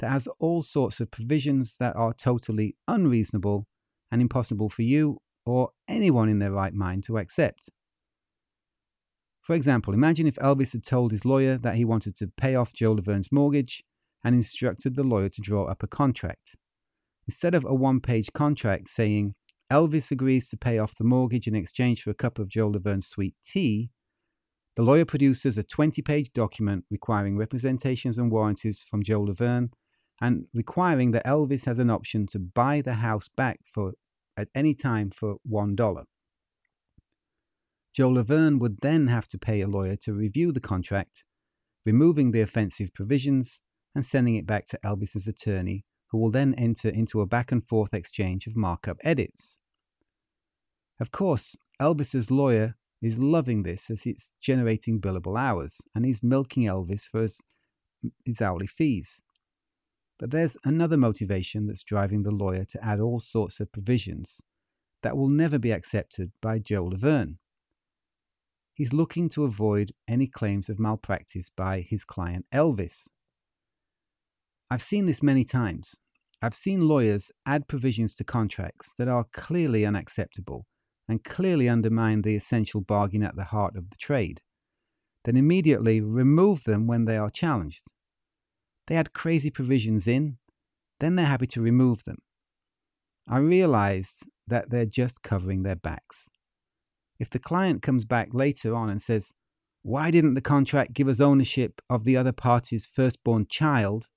that 0.00 0.10
has 0.10 0.28
all 0.38 0.62
sorts 0.62 1.00
of 1.00 1.10
provisions 1.10 1.76
that 1.78 1.94
are 1.94 2.14
totally 2.14 2.76
unreasonable 2.86 3.66
and 4.10 4.22
impossible 4.22 4.68
for 4.68 4.82
you 4.82 5.18
or 5.44 5.70
anyone 5.88 6.28
in 6.28 6.38
their 6.38 6.52
right 6.52 6.74
mind 6.74 7.04
to 7.04 7.18
accept. 7.18 7.68
For 9.42 9.54
example, 9.54 9.94
imagine 9.94 10.26
if 10.26 10.36
Elvis 10.36 10.72
had 10.72 10.84
told 10.84 11.10
his 11.10 11.24
lawyer 11.24 11.58
that 11.58 11.74
he 11.74 11.84
wanted 11.84 12.14
to 12.16 12.28
pay 12.36 12.54
off 12.54 12.72
Jo 12.72 12.94
Laverne's 12.94 13.32
mortgage 13.32 13.82
and 14.24 14.34
instructed 14.34 14.96
the 14.96 15.04
lawyer 15.04 15.28
to 15.28 15.40
draw 15.40 15.64
up 15.64 15.82
a 15.82 15.86
contract. 15.86 16.56
Instead 17.26 17.54
of 17.54 17.64
a 17.64 17.74
one 17.74 18.00
page 18.00 18.32
contract 18.32 18.88
saying, 18.88 19.34
Elvis 19.70 20.10
agrees 20.10 20.48
to 20.48 20.56
pay 20.56 20.78
off 20.78 20.96
the 20.96 21.04
mortgage 21.04 21.46
in 21.46 21.54
exchange 21.54 22.02
for 22.02 22.10
a 22.10 22.14
cup 22.14 22.38
of 22.38 22.48
Jo 22.48 22.68
Laverne's 22.68 23.06
sweet 23.06 23.34
tea, 23.44 23.90
the 24.76 24.82
lawyer 24.82 25.04
produces 25.04 25.58
a 25.58 25.62
20 25.62 26.02
page 26.02 26.32
document 26.32 26.84
requiring 26.90 27.36
representations 27.36 28.16
and 28.16 28.30
warranties 28.30 28.84
from 28.88 29.02
Jo 29.02 29.20
Laverne 29.20 29.70
and 30.20 30.46
requiring 30.54 31.10
that 31.10 31.26
Elvis 31.26 31.64
has 31.64 31.78
an 31.78 31.90
option 31.90 32.26
to 32.28 32.38
buy 32.38 32.80
the 32.80 32.94
house 32.94 33.28
back 33.36 33.60
for 33.72 33.92
at 34.36 34.48
any 34.54 34.74
time 34.74 35.10
for 35.10 35.36
$1. 35.50 36.04
Jo 37.92 38.08
Laverne 38.08 38.58
would 38.60 38.78
then 38.80 39.08
have 39.08 39.26
to 39.28 39.38
pay 39.38 39.60
a 39.60 39.66
lawyer 39.66 39.96
to 39.96 40.12
review 40.12 40.52
the 40.52 40.60
contract, 40.60 41.24
removing 41.84 42.30
the 42.30 42.40
offensive 42.40 42.94
provisions 42.94 43.62
and 43.94 44.04
sending 44.04 44.34
it 44.34 44.46
back 44.46 44.66
to 44.66 44.78
Elvis's 44.84 45.26
attorney, 45.26 45.84
who 46.10 46.18
will 46.18 46.30
then 46.30 46.54
enter 46.54 46.88
into 46.88 47.20
a 47.20 47.26
back 47.26 47.52
and 47.52 47.66
forth 47.66 47.94
exchange 47.94 48.46
of 48.46 48.56
markup 48.56 48.98
edits. 49.02 49.58
Of 51.00 51.10
course, 51.10 51.56
Elvis's 51.80 52.30
lawyer 52.30 52.76
is 53.00 53.18
loving 53.18 53.62
this 53.62 53.90
as 53.90 54.06
it's 54.06 54.34
generating 54.40 55.00
billable 55.00 55.38
hours 55.38 55.80
and 55.94 56.04
he's 56.04 56.22
milking 56.22 56.64
Elvis 56.64 57.08
for 57.08 57.22
his, 57.22 57.40
his 58.24 58.42
hourly 58.42 58.66
fees. 58.66 59.22
But 60.18 60.32
there's 60.32 60.56
another 60.64 60.96
motivation 60.96 61.66
that's 61.66 61.84
driving 61.84 62.24
the 62.24 62.32
lawyer 62.32 62.64
to 62.64 62.84
add 62.84 62.98
all 62.98 63.20
sorts 63.20 63.60
of 63.60 63.70
provisions 63.70 64.42
that 65.02 65.16
will 65.16 65.28
never 65.28 65.58
be 65.58 65.70
accepted 65.70 66.32
by 66.42 66.58
Jo 66.58 66.84
Laverne. 66.84 67.38
He's 68.74 68.92
looking 68.92 69.28
to 69.30 69.44
avoid 69.44 69.92
any 70.08 70.26
claims 70.26 70.68
of 70.68 70.80
malpractice 70.80 71.50
by 71.50 71.80
his 71.80 72.04
client 72.04 72.46
Elvis. 72.52 73.08
I've 74.70 74.82
seen 74.82 75.06
this 75.06 75.22
many 75.22 75.44
times. 75.44 75.94
I've 76.42 76.54
seen 76.54 76.86
lawyers 76.86 77.32
add 77.46 77.68
provisions 77.68 78.14
to 78.14 78.24
contracts 78.24 78.94
that 78.96 79.08
are 79.08 79.26
clearly 79.32 79.86
unacceptable 79.86 80.66
and 81.08 81.24
clearly 81.24 81.68
undermine 81.68 82.22
the 82.22 82.36
essential 82.36 82.80
bargain 82.82 83.22
at 83.22 83.34
the 83.34 83.44
heart 83.44 83.76
of 83.76 83.90
the 83.90 83.96
trade, 83.96 84.42
then 85.24 85.36
immediately 85.36 86.00
remove 86.00 86.64
them 86.64 86.86
when 86.86 87.06
they 87.06 87.16
are 87.16 87.30
challenged. 87.30 87.86
They 88.86 88.96
add 88.96 89.14
crazy 89.14 89.50
provisions 89.50 90.06
in, 90.06 90.36
then 91.00 91.16
they're 91.16 91.26
happy 91.26 91.46
to 91.48 91.62
remove 91.62 92.04
them. 92.04 92.18
I 93.26 93.38
realized 93.38 94.24
that 94.46 94.70
they're 94.70 94.86
just 94.86 95.22
covering 95.22 95.62
their 95.62 95.76
backs. 95.76 96.28
If 97.18 97.30
the 97.30 97.38
client 97.38 97.82
comes 97.82 98.04
back 98.04 98.28
later 98.32 98.74
on 98.74 98.90
and 98.90 99.00
says, 99.00 99.32
Why 99.82 100.10
didn't 100.10 100.34
the 100.34 100.40
contract 100.40 100.92
give 100.92 101.08
us 101.08 101.20
ownership 101.20 101.80
of 101.90 102.04
the 102.04 102.16
other 102.16 102.32
party's 102.32 102.86
firstborn 102.86 103.46
child? 103.48 104.08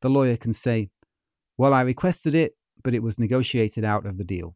The 0.00 0.10
lawyer 0.10 0.36
can 0.36 0.52
say, 0.52 0.90
Well, 1.56 1.74
I 1.74 1.82
requested 1.82 2.34
it, 2.34 2.52
but 2.82 2.94
it 2.94 3.02
was 3.02 3.18
negotiated 3.18 3.84
out 3.84 4.06
of 4.06 4.18
the 4.18 4.24
deal. 4.24 4.54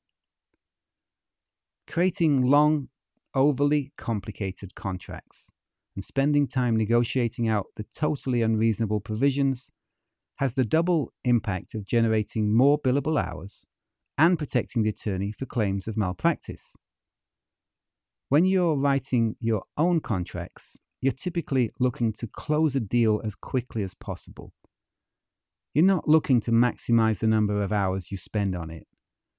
Creating 1.86 2.46
long, 2.46 2.88
overly 3.34 3.92
complicated 3.96 4.74
contracts 4.74 5.52
and 5.94 6.04
spending 6.04 6.46
time 6.46 6.76
negotiating 6.76 7.48
out 7.48 7.66
the 7.76 7.84
totally 7.94 8.42
unreasonable 8.42 9.00
provisions 9.00 9.70
has 10.36 10.54
the 10.54 10.64
double 10.64 11.12
impact 11.24 11.74
of 11.74 11.86
generating 11.86 12.54
more 12.54 12.78
billable 12.78 13.20
hours 13.20 13.66
and 14.18 14.38
protecting 14.38 14.82
the 14.82 14.90
attorney 14.90 15.32
for 15.32 15.46
claims 15.46 15.86
of 15.86 15.96
malpractice. 15.96 16.74
When 18.28 18.46
you're 18.46 18.76
writing 18.76 19.36
your 19.40 19.64
own 19.76 20.00
contracts, 20.00 20.78
you're 21.00 21.12
typically 21.12 21.70
looking 21.78 22.12
to 22.14 22.26
close 22.26 22.74
a 22.74 22.80
deal 22.80 23.20
as 23.24 23.34
quickly 23.34 23.82
as 23.82 23.94
possible. 23.94 24.52
You're 25.74 25.84
not 25.84 26.08
looking 26.08 26.40
to 26.42 26.52
maximize 26.52 27.20
the 27.20 27.26
number 27.26 27.62
of 27.62 27.72
hours 27.72 28.10
you 28.10 28.16
spend 28.16 28.54
on 28.54 28.70
it 28.70 28.86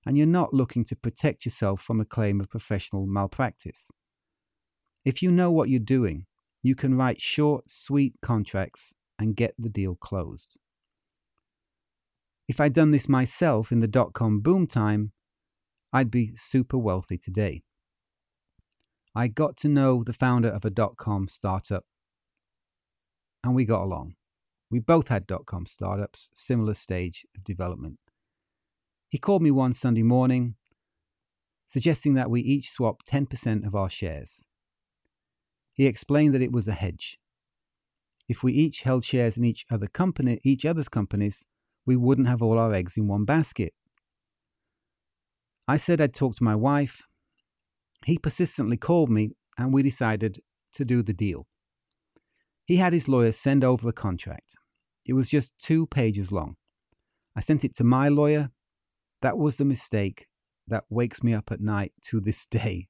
and 0.06 0.18
you're 0.18 0.28
not 0.28 0.54
looking 0.54 0.84
to 0.86 0.96
protect 0.96 1.46
yourself 1.46 1.82
from 1.82 2.02
a 2.02 2.06
claim 2.06 2.42
of 2.42 2.50
professional 2.50 3.06
malpractice. 3.06 3.92
If 5.06 5.22
you 5.22 5.32
know 5.32 5.52
what 5.52 5.70
you're 5.70 5.80
doing, 5.80 6.26
you 6.64 6.76
can 6.76 6.96
write 6.96 7.22
short, 7.22 7.70
sweet 7.70 8.16
contracts 8.22 8.94
and 9.20 9.36
get 9.36 9.54
the 9.60 9.70
deal 9.70 9.96
closed. 9.96 10.58
If 12.48 12.60
I'd 12.60 12.74
done 12.74 12.92
this 12.92 13.08
myself 13.08 13.72
in 13.72 13.80
the 13.80 13.88
dot 13.88 14.14
com 14.14 14.40
boom 14.40 14.66
time, 14.66 15.12
I'd 15.94 16.10
be 16.10 16.34
super 16.36 16.78
wealthy 16.78 17.18
today. 17.18 17.62
I 19.14 19.28
got 19.28 19.56
to 19.58 19.68
know 19.68 20.04
the 20.04 20.14
founder 20.14 20.50
of 20.50 20.66
a 20.66 20.72
dot 20.72 20.98
com 20.98 21.28
startup 21.28 21.86
and 23.44 23.54
we 23.54 23.66
got 23.66 23.84
along. 23.84 24.16
We 24.74 24.80
both 24.80 25.10
had 25.10 25.28
dot 25.28 25.46
com 25.46 25.68
startups, 25.68 26.32
similar 26.34 26.74
stage 26.74 27.28
of 27.36 27.44
development. 27.44 28.00
He 29.08 29.20
called 29.20 29.44
me 29.44 29.52
one 29.52 29.72
Sunday 29.74 30.02
morning, 30.02 30.56
suggesting 31.68 32.16
that 32.16 32.32
we 32.32 32.42
each 32.42 32.72
swap 32.72 33.04
10% 33.08 33.68
of 33.68 33.76
our 33.76 33.88
shares. 33.88 34.46
He 35.74 35.86
explained 35.86 36.34
that 36.34 36.42
it 36.42 36.52
was 36.52 36.68
a 36.68 36.74
hedge. 36.74 37.20
If 38.28 38.42
we 38.42 38.52
each 38.54 38.82
held 38.82 39.06
shares 39.06 39.38
in 39.38 39.44
each 39.46 39.64
other 39.70 39.86
company, 39.86 40.40
each 40.44 40.66
other's 40.66 40.90
companies, 40.90 41.46
we 41.86 41.96
wouldn't 41.96 42.28
have 42.28 42.42
all 42.42 42.58
our 42.58 42.74
eggs 42.74 42.98
in 42.98 43.08
one 43.08 43.26
basket. 43.26 43.76
I 45.68 45.78
said 45.78 46.02
I'd 46.02 46.16
talk 46.16 46.36
to 46.38 46.44
my 46.44 46.56
wife. 46.56 47.04
He 48.08 48.18
persistently 48.18 48.78
called 48.78 49.12
me, 49.12 49.34
and 49.56 49.72
we 49.72 49.84
decided 49.84 50.40
to 50.74 50.84
do 50.84 51.04
the 51.04 51.14
deal. 51.14 51.46
He 52.66 52.78
had 52.78 52.94
his 52.94 53.08
lawyer 53.08 53.34
send 53.34 53.64
over 53.64 53.88
a 53.88 53.94
contract. 53.94 54.56
It 55.06 55.14
was 55.14 55.30
just 55.30 55.58
two 55.58 55.88
pages 55.88 56.32
long. 56.32 56.56
I 57.36 57.42
sent 57.42 57.64
it 57.64 57.76
to 57.78 57.84
my 57.84 58.10
lawyer, 58.10 58.52
that 59.22 59.38
was 59.38 59.58
the 59.58 59.66
mistake 59.66 60.28
that 60.68 60.84
wakes 60.90 61.24
me 61.24 61.34
up 61.34 61.52
at 61.52 61.62
night 61.62 61.94
to 62.10 62.20
this 62.20 62.46
day. 62.52 62.88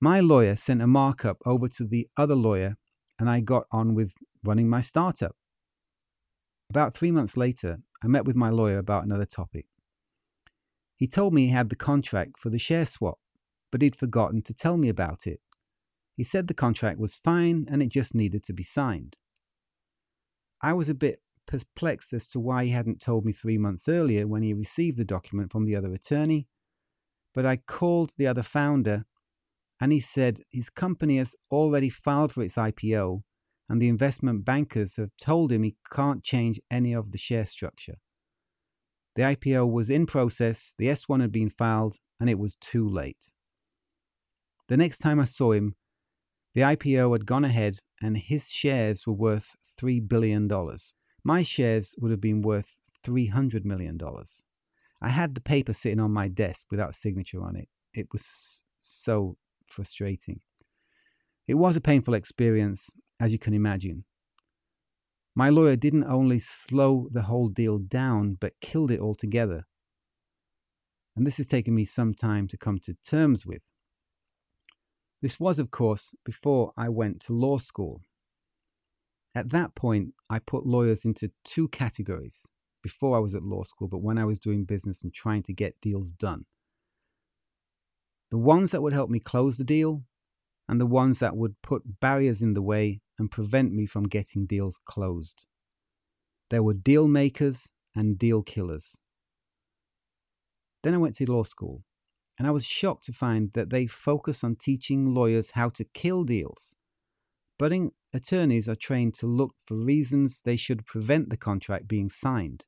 My 0.00 0.20
lawyer 0.20 0.56
sent 0.56 0.82
a 0.82 0.86
markup 0.86 1.38
over 1.44 1.68
to 1.68 1.84
the 1.84 2.08
other 2.16 2.34
lawyer, 2.36 2.76
and 3.18 3.28
I 3.28 3.40
got 3.40 3.64
on 3.72 3.94
with 3.94 4.14
running 4.44 4.68
my 4.68 4.80
startup. 4.80 5.34
About 6.70 6.94
three 6.94 7.10
months 7.10 7.36
later, 7.36 7.78
I 8.02 8.06
met 8.06 8.24
with 8.24 8.36
my 8.36 8.50
lawyer 8.50 8.78
about 8.78 9.04
another 9.04 9.26
topic. 9.26 9.66
He 10.96 11.06
told 11.06 11.34
me 11.34 11.46
he 11.46 11.52
had 11.52 11.68
the 11.68 11.76
contract 11.76 12.38
for 12.38 12.50
the 12.50 12.58
share 12.58 12.86
swap, 12.86 13.18
but 13.70 13.82
he'd 13.82 13.96
forgotten 13.96 14.42
to 14.42 14.54
tell 14.54 14.76
me 14.76 14.88
about 14.88 15.26
it. 15.26 15.40
He 16.16 16.24
said 16.24 16.46
the 16.46 16.54
contract 16.54 16.98
was 16.98 17.16
fine 17.16 17.66
and 17.70 17.82
it 17.82 17.88
just 17.88 18.14
needed 18.14 18.44
to 18.44 18.52
be 18.52 18.62
signed. 18.62 19.16
I 20.60 20.72
was 20.72 20.88
a 20.88 20.94
bit 20.94 21.20
perplexed 21.46 22.12
as 22.12 22.26
to 22.28 22.40
why 22.40 22.64
he 22.64 22.70
hadn't 22.70 23.00
told 23.00 23.24
me 23.24 23.32
three 23.32 23.58
months 23.58 23.88
earlier 23.88 24.26
when 24.26 24.42
he 24.42 24.52
received 24.52 24.98
the 24.98 25.04
document 25.04 25.50
from 25.50 25.64
the 25.64 25.76
other 25.76 25.92
attorney. 25.92 26.46
But 27.34 27.46
I 27.46 27.56
called 27.56 28.12
the 28.16 28.26
other 28.26 28.42
founder 28.42 29.04
and 29.80 29.92
he 29.92 30.00
said 30.00 30.40
his 30.50 30.70
company 30.70 31.18
has 31.18 31.36
already 31.50 31.88
filed 31.88 32.32
for 32.32 32.42
its 32.42 32.56
IPO 32.56 33.22
and 33.68 33.80
the 33.80 33.88
investment 33.88 34.44
bankers 34.44 34.96
have 34.96 35.10
told 35.20 35.52
him 35.52 35.62
he 35.62 35.76
can't 35.92 36.24
change 36.24 36.58
any 36.70 36.92
of 36.92 37.12
the 37.12 37.18
share 37.18 37.46
structure. 37.46 37.96
The 39.14 39.22
IPO 39.22 39.70
was 39.70 39.90
in 39.90 40.06
process, 40.06 40.74
the 40.78 40.86
S1 40.86 41.20
had 41.20 41.32
been 41.32 41.50
filed, 41.50 41.96
and 42.20 42.30
it 42.30 42.38
was 42.38 42.56
too 42.56 42.88
late. 42.88 43.28
The 44.68 44.76
next 44.76 44.98
time 44.98 45.18
I 45.20 45.24
saw 45.24 45.52
him, 45.52 45.74
the 46.54 46.60
IPO 46.62 47.12
had 47.12 47.26
gone 47.26 47.44
ahead 47.44 47.78
and 48.00 48.16
his 48.16 48.50
shares 48.50 49.06
were 49.06 49.12
worth 49.12 49.56
$3 49.80 50.08
billion 50.08 50.48
my 51.24 51.42
shares 51.42 51.94
would 51.98 52.10
have 52.10 52.20
been 52.20 52.42
worth 52.42 52.78
$300 53.04 53.64
million. 53.64 53.98
I 55.00 55.08
had 55.08 55.34
the 55.34 55.40
paper 55.40 55.72
sitting 55.72 56.00
on 56.00 56.10
my 56.10 56.28
desk 56.28 56.68
without 56.70 56.90
a 56.90 56.94
signature 56.94 57.42
on 57.42 57.56
it. 57.56 57.68
It 57.94 58.08
was 58.12 58.64
so 58.80 59.36
frustrating. 59.66 60.40
It 61.46 61.54
was 61.54 61.76
a 61.76 61.80
painful 61.80 62.14
experience, 62.14 62.90
as 63.20 63.32
you 63.32 63.38
can 63.38 63.54
imagine. 63.54 64.04
My 65.34 65.50
lawyer 65.50 65.76
didn't 65.76 66.04
only 66.04 66.40
slow 66.40 67.08
the 67.12 67.22
whole 67.22 67.48
deal 67.48 67.78
down, 67.78 68.38
but 68.40 68.60
killed 68.60 68.90
it 68.90 69.00
altogether. 69.00 69.66
And 71.14 71.26
this 71.26 71.36
has 71.36 71.46
taken 71.46 71.74
me 71.74 71.84
some 71.84 72.14
time 72.14 72.48
to 72.48 72.56
come 72.56 72.78
to 72.80 72.96
terms 73.04 73.44
with. 73.44 73.62
This 75.20 75.38
was, 75.38 75.58
of 75.58 75.70
course, 75.70 76.14
before 76.24 76.72
I 76.76 76.88
went 76.88 77.20
to 77.22 77.32
law 77.32 77.58
school. 77.58 78.02
At 79.34 79.50
that 79.50 79.74
point, 79.74 80.14
I 80.30 80.38
put 80.38 80.66
lawyers 80.66 81.04
into 81.04 81.30
two 81.44 81.68
categories 81.68 82.50
before 82.82 83.16
I 83.16 83.20
was 83.20 83.34
at 83.34 83.42
law 83.42 83.64
school, 83.64 83.88
but 83.88 84.02
when 84.02 84.18
I 84.18 84.24
was 84.24 84.38
doing 84.38 84.64
business 84.64 85.02
and 85.02 85.12
trying 85.12 85.42
to 85.44 85.52
get 85.52 85.80
deals 85.80 86.12
done. 86.12 86.46
The 88.30 88.38
ones 88.38 88.70
that 88.70 88.82
would 88.82 88.92
help 88.92 89.10
me 89.10 89.20
close 89.20 89.56
the 89.56 89.64
deal, 89.64 90.02
and 90.68 90.80
the 90.80 90.86
ones 90.86 91.18
that 91.18 91.36
would 91.36 91.60
put 91.62 92.00
barriers 92.00 92.42
in 92.42 92.54
the 92.54 92.62
way 92.62 93.00
and 93.18 93.30
prevent 93.30 93.72
me 93.72 93.86
from 93.86 94.04
getting 94.04 94.46
deals 94.46 94.78
closed. 94.84 95.44
There 96.50 96.62
were 96.62 96.74
deal 96.74 97.08
makers 97.08 97.72
and 97.94 98.18
deal 98.18 98.42
killers. 98.42 99.00
Then 100.82 100.94
I 100.94 100.98
went 100.98 101.16
to 101.16 101.30
law 101.30 101.42
school, 101.42 101.84
and 102.38 102.46
I 102.46 102.50
was 102.50 102.66
shocked 102.66 103.04
to 103.04 103.12
find 103.12 103.50
that 103.54 103.70
they 103.70 103.86
focus 103.86 104.44
on 104.44 104.56
teaching 104.56 105.14
lawyers 105.14 105.52
how 105.52 105.70
to 105.70 105.84
kill 105.84 106.24
deals 106.24 106.76
Budding 107.58 107.90
attorneys 108.12 108.68
are 108.68 108.76
trained 108.76 109.14
to 109.14 109.26
look 109.26 109.54
for 109.64 109.76
reasons 109.76 110.42
they 110.42 110.56
should 110.56 110.86
prevent 110.86 111.30
the 111.30 111.36
contract 111.36 111.88
being 111.88 112.08
signed. 112.08 112.64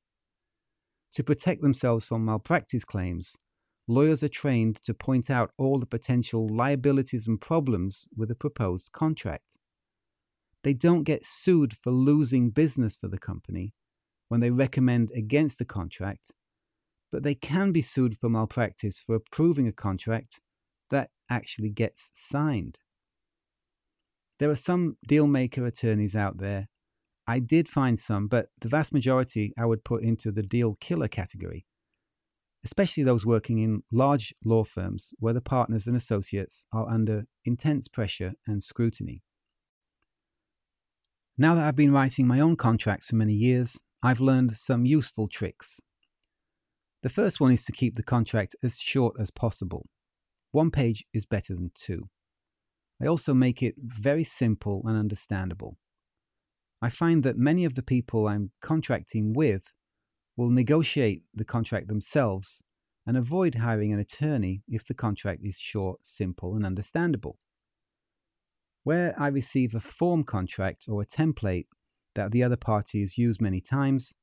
To 1.15 1.25
protect 1.25 1.63
themselves 1.63 2.05
from 2.05 2.25
malpractice 2.25 2.85
claims, 2.85 3.37
lawyers 3.89 4.23
are 4.23 4.29
trained 4.29 4.77
to 4.85 4.95
point 4.95 5.31
out 5.31 5.51
all 5.59 5.79
the 5.79 5.87
potential 5.87 6.49
liabilities 6.49 7.27
and 7.27 7.41
problems 7.41 8.07
with 8.17 8.31
a 8.31 8.37
proposed 8.37 8.93
contract. 8.93 9.57
They 10.63 10.75
don't 10.75 11.05
get 11.05 11.25
sued 11.25 11.75
for 11.75 11.91
losing 11.91 12.51
business 12.51 12.97
for 12.97 13.09
the 13.09 13.19
company 13.19 13.73
when 14.29 14.41
they 14.41 14.51
recommend 14.51 15.11
against 15.13 15.61
a 15.61 15.65
contract, 15.65 16.31
but 17.11 17.23
they 17.23 17.35
can 17.35 17.73
be 17.73 17.83
sued 17.83 18.17
for 18.17 18.29
malpractice 18.29 19.01
for 19.01 19.17
approving 19.17 19.67
a 19.67 19.73
contract 19.73 20.41
that 20.91 21.11
actually 21.29 21.71
gets 21.71 22.11
signed. 22.15 22.79
There 24.41 24.51
are 24.51 24.57
some 24.57 24.97
deal 25.07 25.27
maker 25.29 25.67
attorneys 25.67 26.17
out 26.17 26.39
there. 26.39 26.67
I 27.27 27.39
did 27.39 27.69
find 27.69 28.01
some, 28.01 28.27
but 28.27 28.49
the 28.61 28.69
vast 28.69 28.93
majority 28.93 29.53
I 29.57 29.67
would 29.67 29.85
put 29.85 30.03
into 30.03 30.33
the 30.33 30.43
deal 30.43 30.77
killer 30.81 31.09
category. 31.09 31.67
especially 32.65 33.03
those 33.03 33.25
working 33.25 33.59
in 33.59 33.83
large 33.91 34.35
law 34.45 34.65
firms 34.65 35.13
where 35.19 35.33
the 35.33 35.41
partners 35.41 35.87
and 35.87 35.97
associates 35.97 36.67
are 36.73 36.89
under 36.89 37.25
intense 37.45 37.89
pressure 37.89 38.35
and 38.47 38.63
scrutiny. 38.63 39.23
Now 41.39 41.55
that 41.55 41.65
I've 41.65 41.77
been 41.77 41.93
writing 41.93 42.27
my 42.27 42.41
own 42.41 42.57
contracts 42.57 43.09
for 43.09 43.17
many 43.17 43.33
years, 43.33 43.81
I've 44.03 44.21
learned 44.21 44.57
some 44.57 44.85
useful 44.85 45.27
tricks. 45.27 45.81
The 47.03 47.09
first 47.09 47.41
one 47.41 47.53
is 47.53 47.65
to 47.65 47.73
keep 47.73 47.95
the 47.95 48.03
contract 48.03 48.55
as 48.63 48.79
short 48.79 49.17
as 49.19 49.31
possible. 49.31 49.87
One 50.53 50.71
page 50.71 51.05
is 51.15 51.25
better 51.25 51.55
than 51.55 51.71
two. 51.75 52.11
I 53.03 53.07
also 53.07 53.33
make 53.33 53.63
it 53.63 53.75
very 53.79 54.25
simple 54.25 54.83
and 54.87 54.97
understandable. 54.97 55.79
I 56.83 56.91
find 56.91 57.23
that 57.25 57.39
many 57.39 57.65
of 57.65 57.75
the 57.75 57.83
people 57.83 58.29
I'm 58.29 58.53
contracting 58.61 59.33
with 59.33 59.65
will 60.37 60.51
negotiate 60.51 61.23
the 61.35 61.45
contract 61.45 61.89
themselves 61.89 62.63
and 63.07 63.17
avoid 63.17 63.57
hiring 63.57 63.93
an 63.93 63.99
attorney 63.99 64.63
if 64.69 64.87
the 64.87 64.95
contract 64.95 65.41
is 65.45 65.59
short, 65.59 66.05
simple, 66.05 66.55
and 66.55 66.65
understandable. 66.65 67.39
Where 68.85 69.15
I 69.19 69.29
receive 69.29 69.75
a 69.75 69.81
form 69.81 70.25
contract 70.25 70.87
or 70.89 71.03
a 71.03 71.07
template 71.07 71.67
that 72.15 72.33
the 72.33 72.43
other 72.43 72.57
party 72.57 73.01
has 73.01 73.19
used 73.19 73.41
many 73.41 73.61
times, 73.61 74.15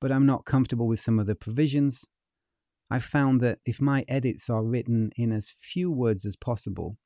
but 0.00 0.12
I'm 0.12 0.26
not 0.26 0.44
comfortable 0.44 0.86
with 0.86 1.00
some 1.00 1.18
of 1.18 1.26
the 1.26 1.34
provisions, 1.34 2.04
I've 2.90 3.04
found 3.04 3.40
that 3.40 3.58
if 3.64 3.80
my 3.80 4.04
edits 4.08 4.50
are 4.50 4.62
written 4.62 5.10
in 5.16 5.32
as 5.32 5.54
few 5.58 5.90
words 5.90 6.26
as 6.26 6.36
possible, 6.36 6.96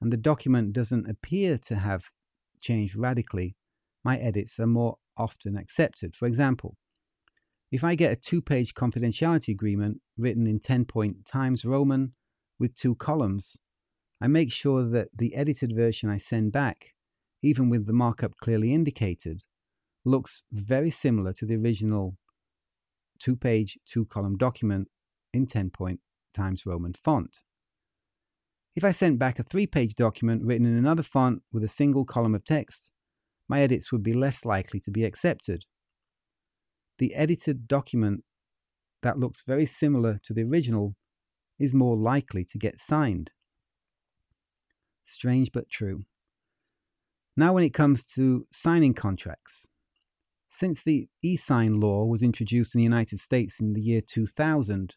and 0.00 0.12
the 0.12 0.16
document 0.16 0.72
doesn't 0.72 1.08
appear 1.08 1.58
to 1.58 1.76
have 1.76 2.04
changed 2.60 2.96
radically, 2.96 3.56
my 4.04 4.16
edits 4.18 4.58
are 4.58 4.66
more 4.66 4.96
often 5.16 5.56
accepted. 5.56 6.16
For 6.16 6.26
example, 6.26 6.76
if 7.70 7.84
I 7.84 7.94
get 7.94 8.12
a 8.12 8.16
two 8.16 8.42
page 8.42 8.74
confidentiality 8.74 9.48
agreement 9.48 10.00
written 10.16 10.46
in 10.46 10.58
10 10.58 10.86
point 10.86 11.26
Times 11.26 11.64
Roman 11.64 12.14
with 12.58 12.74
two 12.74 12.94
columns, 12.94 13.58
I 14.20 14.26
make 14.26 14.52
sure 14.52 14.84
that 14.88 15.08
the 15.16 15.34
edited 15.34 15.74
version 15.74 16.10
I 16.10 16.18
send 16.18 16.52
back, 16.52 16.94
even 17.42 17.70
with 17.70 17.86
the 17.86 17.92
markup 17.92 18.32
clearly 18.42 18.74
indicated, 18.74 19.44
looks 20.04 20.42
very 20.52 20.90
similar 20.90 21.32
to 21.34 21.46
the 21.46 21.56
original 21.56 22.16
two 23.18 23.36
page, 23.36 23.78
two 23.86 24.06
column 24.06 24.36
document 24.36 24.88
in 25.32 25.46
10 25.46 25.70
point 25.70 26.00
Times 26.34 26.66
Roman 26.66 26.94
font. 26.94 27.40
If 28.76 28.84
I 28.84 28.92
sent 28.92 29.18
back 29.18 29.38
a 29.38 29.42
three 29.42 29.66
page 29.66 29.94
document 29.94 30.44
written 30.44 30.66
in 30.66 30.76
another 30.76 31.02
font 31.02 31.42
with 31.52 31.64
a 31.64 31.68
single 31.68 32.04
column 32.04 32.34
of 32.34 32.44
text, 32.44 32.90
my 33.48 33.60
edits 33.60 33.90
would 33.90 34.02
be 34.02 34.12
less 34.12 34.44
likely 34.44 34.80
to 34.80 34.90
be 34.90 35.04
accepted 35.04 35.64
the 37.00 37.14
edited 37.14 37.66
document 37.66 38.22
that 39.02 39.18
looks 39.18 39.42
very 39.42 39.64
similar 39.64 40.18
to 40.22 40.34
the 40.34 40.44
original 40.44 40.94
is 41.58 41.74
more 41.74 41.96
likely 41.96 42.44
to 42.44 42.58
get 42.58 42.78
signed. 42.78 43.30
Strange 45.06 45.50
but 45.50 45.68
true. 45.70 46.04
Now, 47.36 47.54
when 47.54 47.64
it 47.64 47.72
comes 47.72 48.04
to 48.14 48.44
signing 48.52 48.92
contracts, 48.92 49.66
since 50.50 50.82
the 50.82 51.08
e 51.22 51.36
sign 51.36 51.80
law 51.80 52.04
was 52.04 52.22
introduced 52.22 52.74
in 52.74 52.80
the 52.80 52.84
United 52.84 53.18
States 53.18 53.60
in 53.60 53.72
the 53.72 53.80
year 53.80 54.02
2000, 54.02 54.94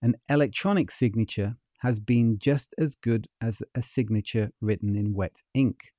an 0.00 0.14
electronic 0.30 0.90
signature 0.90 1.56
has 1.78 2.00
been 2.00 2.38
just 2.38 2.74
as 2.78 2.94
good 2.94 3.28
as 3.40 3.62
a 3.74 3.82
signature 3.82 4.50
written 4.60 4.96
in 4.96 5.14
wet 5.14 5.42
ink. 5.54 5.92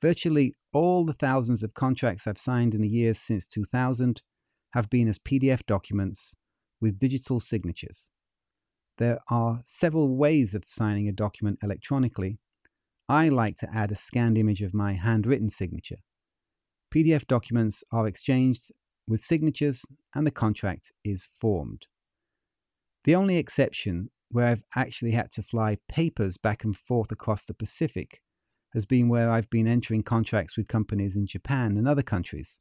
Virtually 0.00 0.54
all 0.72 1.04
the 1.04 1.12
thousands 1.12 1.62
of 1.62 1.74
contracts 1.74 2.26
I've 2.26 2.38
signed 2.38 2.74
in 2.74 2.80
the 2.80 2.88
years 2.88 3.18
since 3.18 3.46
2000 3.46 4.22
have 4.72 4.90
been 4.90 5.08
as 5.08 5.18
PDF 5.18 5.64
documents 5.66 6.34
with 6.80 6.98
digital 6.98 7.40
signatures. 7.40 8.10
There 8.98 9.20
are 9.30 9.62
several 9.64 10.16
ways 10.16 10.54
of 10.54 10.64
signing 10.66 11.08
a 11.08 11.12
document 11.12 11.58
electronically. 11.62 12.38
I 13.08 13.28
like 13.28 13.56
to 13.58 13.74
add 13.74 13.92
a 13.92 13.96
scanned 13.96 14.38
image 14.38 14.62
of 14.62 14.74
my 14.74 14.94
handwritten 14.94 15.50
signature. 15.50 15.98
PDF 16.92 17.26
documents 17.26 17.84
are 17.90 18.06
exchanged 18.06 18.70
with 19.06 19.22
signatures 19.22 19.84
and 20.14 20.26
the 20.26 20.30
contract 20.30 20.92
is 21.04 21.28
formed. 21.40 21.86
The 23.04 23.14
only 23.14 23.36
exception 23.36 24.10
where 24.32 24.46
I've 24.46 24.64
actually 24.74 25.12
had 25.12 25.30
to 25.32 25.42
fly 25.42 25.78
papers 25.88 26.38
back 26.38 26.64
and 26.64 26.76
forth 26.76 27.12
across 27.12 27.44
the 27.44 27.54
Pacific 27.54 28.20
has 28.72 28.86
been 28.86 29.08
where 29.08 29.30
I've 29.30 29.50
been 29.50 29.66
entering 29.66 30.02
contracts 30.02 30.56
with 30.56 30.68
companies 30.68 31.14
in 31.14 31.26
Japan 31.26 31.76
and 31.76 31.86
other 31.86 32.02
countries 32.02 32.60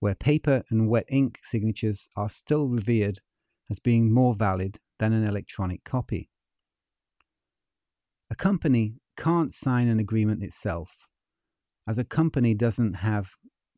where 0.00 0.14
paper 0.14 0.62
and 0.70 0.88
wet 0.88 1.06
ink 1.08 1.40
signatures 1.42 2.08
are 2.16 2.28
still 2.28 2.68
revered 2.68 3.20
as 3.70 3.80
being 3.80 4.12
more 4.12 4.34
valid 4.34 4.78
than 4.98 5.12
an 5.12 5.26
electronic 5.26 5.84
copy. 5.84 6.30
A 8.30 8.34
company 8.34 8.94
can't 9.16 9.52
sign 9.52 9.88
an 9.88 9.98
agreement 9.98 10.42
itself, 10.42 11.08
as 11.88 11.98
a 11.98 12.04
company 12.04 12.54
doesn't 12.54 12.94
have 12.94 13.30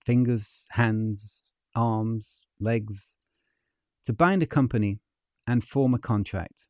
fingers, 0.05 0.67
hands, 0.71 1.45
arms, 1.75 2.43
legs. 2.59 3.17
To 4.07 4.13
bind 4.13 4.43
a 4.43 4.47
company 4.47 5.01
and 5.47 5.63
form 5.63 5.95
a 5.95 5.99
contract, 5.99 6.67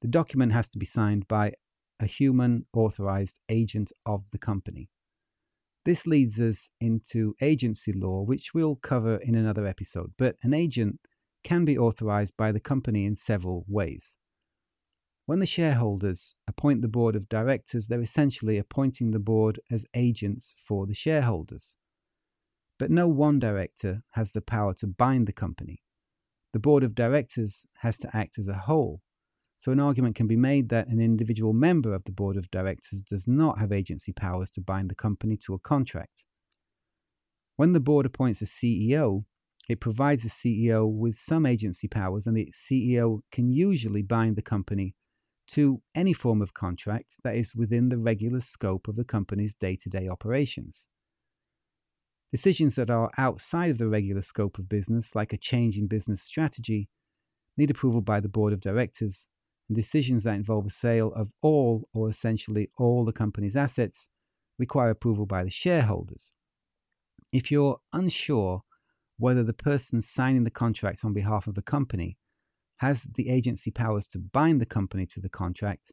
the 0.00 0.08
document 0.08 0.52
has 0.52 0.68
to 0.68 0.78
be 0.78 0.86
signed 0.86 1.28
by 1.28 1.52
a 2.00 2.06
human 2.06 2.66
authorized 2.72 3.40
agent 3.48 3.92
of 4.06 4.24
the 4.30 4.38
company. 4.38 4.88
This 5.84 6.06
leads 6.06 6.38
us 6.40 6.70
into 6.80 7.34
agency 7.40 7.92
law, 7.92 8.22
which 8.22 8.52
we'll 8.54 8.76
cover 8.76 9.16
in 9.16 9.34
another 9.34 9.66
episode. 9.66 10.12
But 10.18 10.36
an 10.42 10.54
agent 10.54 11.00
can 11.42 11.64
be 11.64 11.78
authorized 11.78 12.36
by 12.36 12.52
the 12.52 12.60
company 12.60 13.04
in 13.06 13.14
several 13.14 13.64
ways. 13.66 14.18
When 15.26 15.38
the 15.38 15.46
shareholders 15.46 16.34
appoint 16.48 16.82
the 16.82 16.88
board 16.88 17.16
of 17.16 17.28
directors, 17.28 17.86
they're 17.86 18.00
essentially 18.00 18.58
appointing 18.58 19.10
the 19.10 19.18
board 19.18 19.60
as 19.70 19.86
agents 19.94 20.52
for 20.56 20.86
the 20.86 20.94
shareholders. 20.94 21.76
But 22.78 22.90
no 22.90 23.08
one 23.08 23.38
director 23.38 24.02
has 24.10 24.32
the 24.32 24.40
power 24.40 24.74
to 24.74 24.86
bind 24.86 25.26
the 25.26 25.32
company. 25.32 25.82
The 26.52 26.58
board 26.58 26.82
of 26.82 26.94
directors 26.94 27.64
has 27.78 27.96
to 27.98 28.16
act 28.16 28.38
as 28.38 28.48
a 28.48 28.54
whole, 28.54 29.02
so, 29.60 29.72
an 29.72 29.78
argument 29.78 30.16
can 30.16 30.26
be 30.26 30.38
made 30.38 30.70
that 30.70 30.88
an 30.88 31.02
individual 31.02 31.52
member 31.52 31.92
of 31.92 32.04
the 32.04 32.12
board 32.12 32.38
of 32.38 32.50
directors 32.50 33.02
does 33.02 33.28
not 33.28 33.58
have 33.58 33.72
agency 33.72 34.10
powers 34.10 34.50
to 34.52 34.62
bind 34.62 34.88
the 34.88 34.94
company 34.94 35.36
to 35.44 35.52
a 35.52 35.58
contract. 35.58 36.24
When 37.56 37.74
the 37.74 37.78
board 37.78 38.06
appoints 38.06 38.40
a 38.40 38.46
CEO, 38.46 39.24
it 39.68 39.78
provides 39.78 40.22
the 40.22 40.30
CEO 40.30 40.90
with 40.90 41.14
some 41.14 41.44
agency 41.44 41.88
powers, 41.88 42.26
and 42.26 42.38
the 42.38 42.50
CEO 42.54 43.20
can 43.30 43.50
usually 43.50 44.00
bind 44.00 44.36
the 44.36 44.40
company 44.40 44.94
to 45.48 45.82
any 45.94 46.14
form 46.14 46.40
of 46.40 46.54
contract 46.54 47.16
that 47.22 47.36
is 47.36 47.54
within 47.54 47.90
the 47.90 47.98
regular 47.98 48.40
scope 48.40 48.88
of 48.88 48.96
the 48.96 49.04
company's 49.04 49.54
day 49.54 49.76
to 49.76 49.90
day 49.90 50.08
operations. 50.08 50.88
Decisions 52.32 52.76
that 52.76 52.88
are 52.88 53.10
outside 53.18 53.70
of 53.70 53.76
the 53.76 53.88
regular 53.88 54.22
scope 54.22 54.58
of 54.58 54.70
business, 54.70 55.14
like 55.14 55.34
a 55.34 55.36
change 55.36 55.76
in 55.76 55.86
business 55.86 56.22
strategy, 56.22 56.88
need 57.58 57.70
approval 57.70 58.00
by 58.00 58.20
the 58.20 58.28
board 58.30 58.54
of 58.54 58.60
directors 58.60 59.28
decisions 59.74 60.24
that 60.24 60.34
involve 60.34 60.66
a 60.66 60.70
sale 60.70 61.12
of 61.14 61.30
all 61.42 61.88
or 61.92 62.08
essentially 62.08 62.70
all 62.78 63.04
the 63.04 63.12
company's 63.12 63.56
assets 63.56 64.08
require 64.58 64.90
approval 64.90 65.26
by 65.26 65.44
the 65.44 65.50
shareholders. 65.50 66.32
If 67.32 67.50
you're 67.50 67.78
unsure 67.92 68.62
whether 69.18 69.42
the 69.42 69.52
person 69.52 70.00
signing 70.00 70.44
the 70.44 70.50
contract 70.50 71.04
on 71.04 71.12
behalf 71.12 71.46
of 71.46 71.54
the 71.54 71.62
company 71.62 72.16
has 72.78 73.04
the 73.14 73.28
agency 73.28 73.70
powers 73.70 74.06
to 74.08 74.18
bind 74.18 74.60
the 74.60 74.66
company 74.66 75.06
to 75.06 75.20
the 75.20 75.28
contract, 75.28 75.92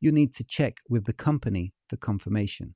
you 0.00 0.12
need 0.12 0.34
to 0.34 0.44
check 0.44 0.78
with 0.88 1.04
the 1.04 1.12
company 1.12 1.72
for 1.88 1.96
confirmation. 1.96 2.74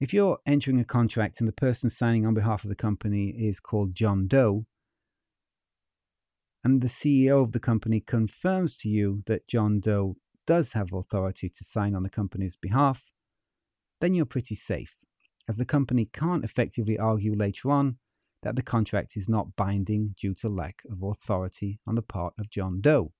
If 0.00 0.12
you're 0.12 0.38
entering 0.46 0.80
a 0.80 0.84
contract 0.84 1.38
and 1.38 1.48
the 1.48 1.52
person 1.52 1.88
signing 1.88 2.26
on 2.26 2.34
behalf 2.34 2.64
of 2.64 2.68
the 2.68 2.74
company 2.74 3.28
is 3.28 3.60
called 3.60 3.94
John 3.94 4.26
Doe, 4.26 4.66
and 6.64 6.80
the 6.80 6.88
CEO 6.88 7.42
of 7.42 7.52
the 7.52 7.60
company 7.60 8.00
confirms 8.00 8.74
to 8.76 8.88
you 8.88 9.22
that 9.26 9.48
John 9.48 9.80
Doe 9.80 10.16
does 10.46 10.72
have 10.72 10.92
authority 10.92 11.48
to 11.48 11.64
sign 11.64 11.94
on 11.94 12.02
the 12.02 12.10
company's 12.10 12.56
behalf, 12.56 13.10
then 14.00 14.14
you're 14.14 14.24
pretty 14.24 14.54
safe, 14.54 14.98
as 15.48 15.56
the 15.56 15.64
company 15.64 16.08
can't 16.12 16.44
effectively 16.44 16.98
argue 16.98 17.34
later 17.34 17.70
on 17.70 17.98
that 18.42 18.56
the 18.56 18.62
contract 18.62 19.16
is 19.16 19.28
not 19.28 19.54
binding 19.56 20.14
due 20.18 20.34
to 20.34 20.48
lack 20.48 20.82
of 20.90 21.02
authority 21.02 21.78
on 21.86 21.94
the 21.94 22.02
part 22.02 22.34
of 22.38 22.50
John 22.50 22.80
Doe. 22.80 23.12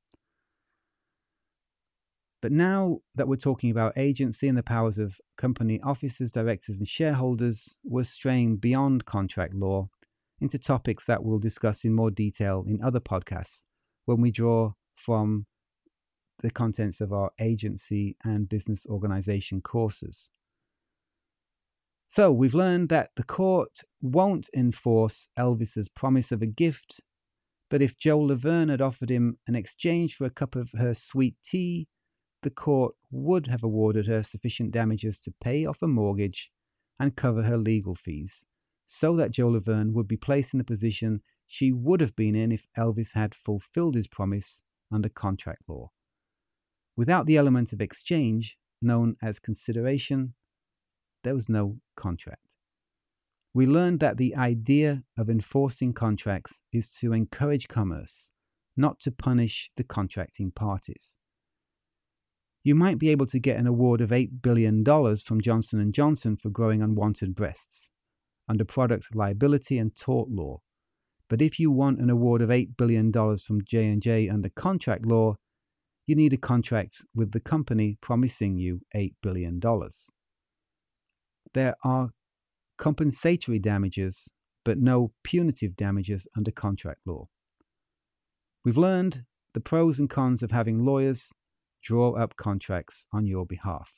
But 2.40 2.50
now 2.50 2.98
that 3.14 3.28
we're 3.28 3.36
talking 3.36 3.70
about 3.70 3.96
agency 3.96 4.48
and 4.48 4.58
the 4.58 4.64
powers 4.64 4.98
of 4.98 5.20
company 5.36 5.80
officers, 5.80 6.32
directors, 6.32 6.78
and 6.78 6.88
shareholders, 6.88 7.76
we're 7.84 8.02
straying 8.02 8.56
beyond 8.56 9.04
contract 9.04 9.54
law 9.54 9.90
into 10.42 10.58
topics 10.58 11.06
that 11.06 11.24
we'll 11.24 11.38
discuss 11.38 11.84
in 11.84 11.94
more 11.94 12.10
detail 12.10 12.64
in 12.66 12.82
other 12.82 13.00
podcasts 13.00 13.64
when 14.04 14.20
we 14.20 14.30
draw 14.30 14.72
from 14.96 15.46
the 16.42 16.50
contents 16.50 17.00
of 17.00 17.12
our 17.12 17.30
agency 17.40 18.16
and 18.24 18.48
business 18.48 18.84
organization 18.86 19.60
courses. 19.60 20.30
So, 22.08 22.30
we've 22.32 22.54
learned 22.54 22.88
that 22.90 23.10
the 23.16 23.22
court 23.22 23.84
won't 24.02 24.50
enforce 24.54 25.28
Elvis's 25.38 25.88
promise 25.88 26.32
of 26.32 26.42
a 26.42 26.46
gift, 26.46 27.00
But 27.72 27.80
if 27.80 27.96
Jo 27.96 28.18
Laverne 28.18 28.68
had 28.68 28.82
offered 28.82 29.08
him 29.10 29.38
an 29.46 29.54
exchange 29.54 30.16
for 30.16 30.26
a 30.26 30.30
cup 30.30 30.56
of 30.56 30.72
her 30.72 30.92
sweet 30.92 31.36
tea, 31.42 31.88
the 32.42 32.50
court 32.50 32.94
would 33.10 33.46
have 33.46 33.64
awarded 33.64 34.06
her 34.08 34.22
sufficient 34.22 34.72
damages 34.72 35.18
to 35.20 35.32
pay 35.40 35.64
off 35.64 35.80
a 35.80 35.86
mortgage 35.88 36.50
and 37.00 37.16
cover 37.16 37.44
her 37.44 37.56
legal 37.56 37.94
fees, 37.94 38.44
so 38.84 39.16
that 39.16 39.30
Jo 39.30 39.48
Laverne 39.48 39.92
would 39.92 40.08
be 40.08 40.16
placed 40.16 40.54
in 40.54 40.58
the 40.58 40.64
position 40.64 41.22
she 41.46 41.72
would 41.72 42.00
have 42.00 42.16
been 42.16 42.34
in 42.34 42.50
if 42.50 42.66
Elvis 42.76 43.14
had 43.14 43.34
fulfilled 43.34 43.94
his 43.94 44.08
promise 44.08 44.64
under 44.90 45.08
contract 45.08 45.62
law. 45.68 45.90
Without 46.96 47.26
the 47.26 47.36
element 47.36 47.72
of 47.72 47.80
exchange, 47.80 48.56
known 48.80 49.16
as 49.22 49.38
consideration, 49.38 50.34
there 51.24 51.34
was 51.34 51.48
no 51.48 51.78
contract. 51.96 52.56
We 53.54 53.66
learned 53.66 54.00
that 54.00 54.16
the 54.16 54.34
idea 54.34 55.04
of 55.16 55.28
enforcing 55.28 55.92
contracts 55.92 56.62
is 56.72 56.90
to 57.00 57.12
encourage 57.12 57.68
commerce, 57.68 58.32
not 58.76 58.98
to 59.00 59.10
punish 59.10 59.70
the 59.76 59.84
contracting 59.84 60.50
parties. 60.50 61.18
You 62.64 62.74
might 62.74 62.98
be 62.98 63.10
able 63.10 63.26
to 63.26 63.38
get 63.38 63.58
an 63.58 63.66
award 63.66 64.00
of 64.00 64.10
$8 64.10 64.40
billion 64.40 64.84
from 64.84 65.40
Johnson 65.40 65.92
& 65.92 65.92
Johnson 65.92 66.36
for 66.36 66.48
growing 66.48 66.80
unwanted 66.80 67.34
breasts 67.34 67.90
under 68.52 68.66
product 68.66 69.14
liability 69.14 69.78
and 69.78 69.96
tort 69.96 70.28
law. 70.28 70.60
But 71.30 71.40
if 71.40 71.58
you 71.58 71.70
want 71.70 72.00
an 72.00 72.10
award 72.10 72.42
of 72.42 72.50
$8 72.50 72.76
billion 72.76 73.10
from 73.10 73.64
J&J 73.64 74.28
under 74.28 74.50
contract 74.50 75.06
law, 75.06 75.36
you 76.06 76.14
need 76.14 76.34
a 76.34 76.36
contract 76.36 77.02
with 77.14 77.32
the 77.32 77.40
company 77.40 77.96
promising 78.02 78.58
you 78.58 78.82
$8 78.94 79.14
billion. 79.22 79.58
There 81.54 81.74
are 81.82 82.10
compensatory 82.76 83.58
damages, 83.58 84.30
but 84.66 84.76
no 84.76 85.12
punitive 85.24 85.74
damages 85.74 86.26
under 86.36 86.50
contract 86.50 87.00
law. 87.06 87.28
We've 88.66 88.76
learned 88.76 89.24
the 89.54 89.60
pros 89.60 89.98
and 89.98 90.10
cons 90.10 90.42
of 90.42 90.50
having 90.50 90.84
lawyers 90.84 91.32
draw 91.82 92.12
up 92.12 92.36
contracts 92.36 93.06
on 93.14 93.24
your 93.24 93.46
behalf. 93.46 93.94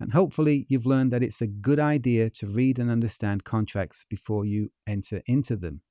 And 0.00 0.12
hopefully, 0.12 0.66
you've 0.68 0.86
learned 0.86 1.12
that 1.12 1.22
it's 1.22 1.42
a 1.42 1.46
good 1.46 1.78
idea 1.78 2.30
to 2.30 2.46
read 2.46 2.78
and 2.78 2.90
understand 2.90 3.44
contracts 3.44 4.04
before 4.08 4.46
you 4.46 4.70
enter 4.86 5.20
into 5.26 5.56
them. 5.56 5.82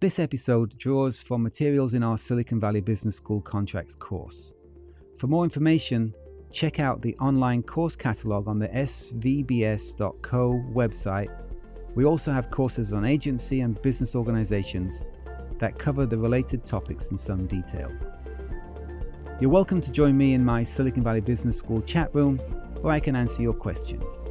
This 0.00 0.18
episode 0.18 0.76
draws 0.78 1.22
from 1.22 1.42
materials 1.42 1.94
in 1.94 2.02
our 2.02 2.18
Silicon 2.18 2.60
Valley 2.60 2.80
Business 2.80 3.16
School 3.16 3.40
contracts 3.40 3.94
course. 3.94 4.54
For 5.18 5.26
more 5.28 5.44
information, 5.44 6.12
check 6.50 6.80
out 6.80 7.02
the 7.02 7.16
online 7.18 7.62
course 7.62 7.96
catalog 7.96 8.48
on 8.48 8.58
the 8.58 8.68
svbs.co 8.68 10.02
website. 10.72 11.30
We 11.94 12.04
also 12.04 12.32
have 12.32 12.50
courses 12.50 12.92
on 12.92 13.04
agency 13.04 13.60
and 13.60 13.80
business 13.82 14.14
organizations 14.14 15.06
that 15.58 15.78
cover 15.78 16.06
the 16.06 16.18
related 16.18 16.64
topics 16.64 17.10
in 17.10 17.18
some 17.18 17.46
detail. 17.46 17.92
You're 19.40 19.50
welcome 19.50 19.80
to 19.80 19.90
join 19.90 20.16
me 20.16 20.34
in 20.34 20.44
my 20.44 20.64
Silicon 20.64 21.02
Valley 21.02 21.20
Business 21.20 21.58
School 21.58 21.82
chat 21.82 22.14
room 22.14 22.38
where 22.80 22.92
I 22.92 23.00
can 23.00 23.16
answer 23.16 23.42
your 23.42 23.54
questions. 23.54 24.24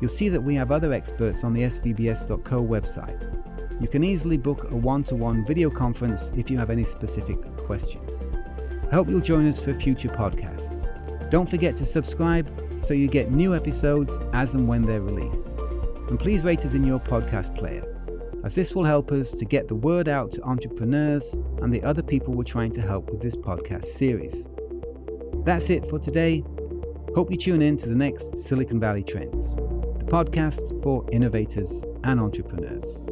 You'll 0.00 0.08
see 0.08 0.28
that 0.28 0.40
we 0.40 0.54
have 0.54 0.72
other 0.72 0.92
experts 0.92 1.44
on 1.44 1.52
the 1.52 1.62
svbs.co 1.62 2.62
website 2.62 3.36
you 3.78 3.88
can 3.88 4.02
easily 4.02 4.38
book 4.38 4.70
a 4.70 4.76
one 4.76 5.04
to 5.04 5.14
one 5.14 5.44
video 5.44 5.68
conference 5.68 6.32
if 6.34 6.50
you 6.50 6.56
have 6.56 6.70
any 6.70 6.84
specific 6.84 7.38
questions. 7.58 8.26
I 8.90 8.94
hope 8.94 9.08
you'll 9.08 9.20
join 9.20 9.46
us 9.46 9.60
for 9.60 9.74
future 9.74 10.08
podcasts. 10.08 10.80
Don't 11.30 11.48
forget 11.48 11.76
to 11.76 11.84
subscribe 11.84 12.50
so 12.82 12.94
you 12.94 13.06
get 13.06 13.30
new 13.30 13.54
episodes 13.54 14.18
as 14.32 14.54
and 14.54 14.66
when 14.66 14.86
they're 14.86 15.02
released. 15.02 15.58
And 16.08 16.18
please 16.18 16.42
rate 16.42 16.64
us 16.64 16.72
in 16.72 16.84
your 16.84 17.00
podcast 17.00 17.54
player, 17.54 17.95
as 18.46 18.54
this 18.54 18.76
will 18.76 18.84
help 18.84 19.10
us 19.10 19.32
to 19.32 19.44
get 19.44 19.66
the 19.66 19.74
word 19.74 20.06
out 20.06 20.30
to 20.30 20.40
entrepreneurs 20.44 21.34
and 21.62 21.74
the 21.74 21.82
other 21.82 22.00
people 22.00 22.32
we're 22.32 22.44
trying 22.44 22.70
to 22.70 22.80
help 22.80 23.10
with 23.10 23.20
this 23.20 23.34
podcast 23.34 23.86
series. 23.86 24.46
That's 25.44 25.68
it 25.68 25.84
for 25.84 25.98
today. 25.98 26.44
Hope 27.12 27.28
you 27.32 27.36
tune 27.36 27.60
in 27.60 27.76
to 27.78 27.88
the 27.88 27.94
next 27.96 28.36
Silicon 28.36 28.78
Valley 28.78 29.02
Trends, 29.02 29.56
the 29.56 30.06
podcast 30.06 30.80
for 30.84 31.04
innovators 31.10 31.84
and 32.04 32.20
entrepreneurs. 32.20 33.02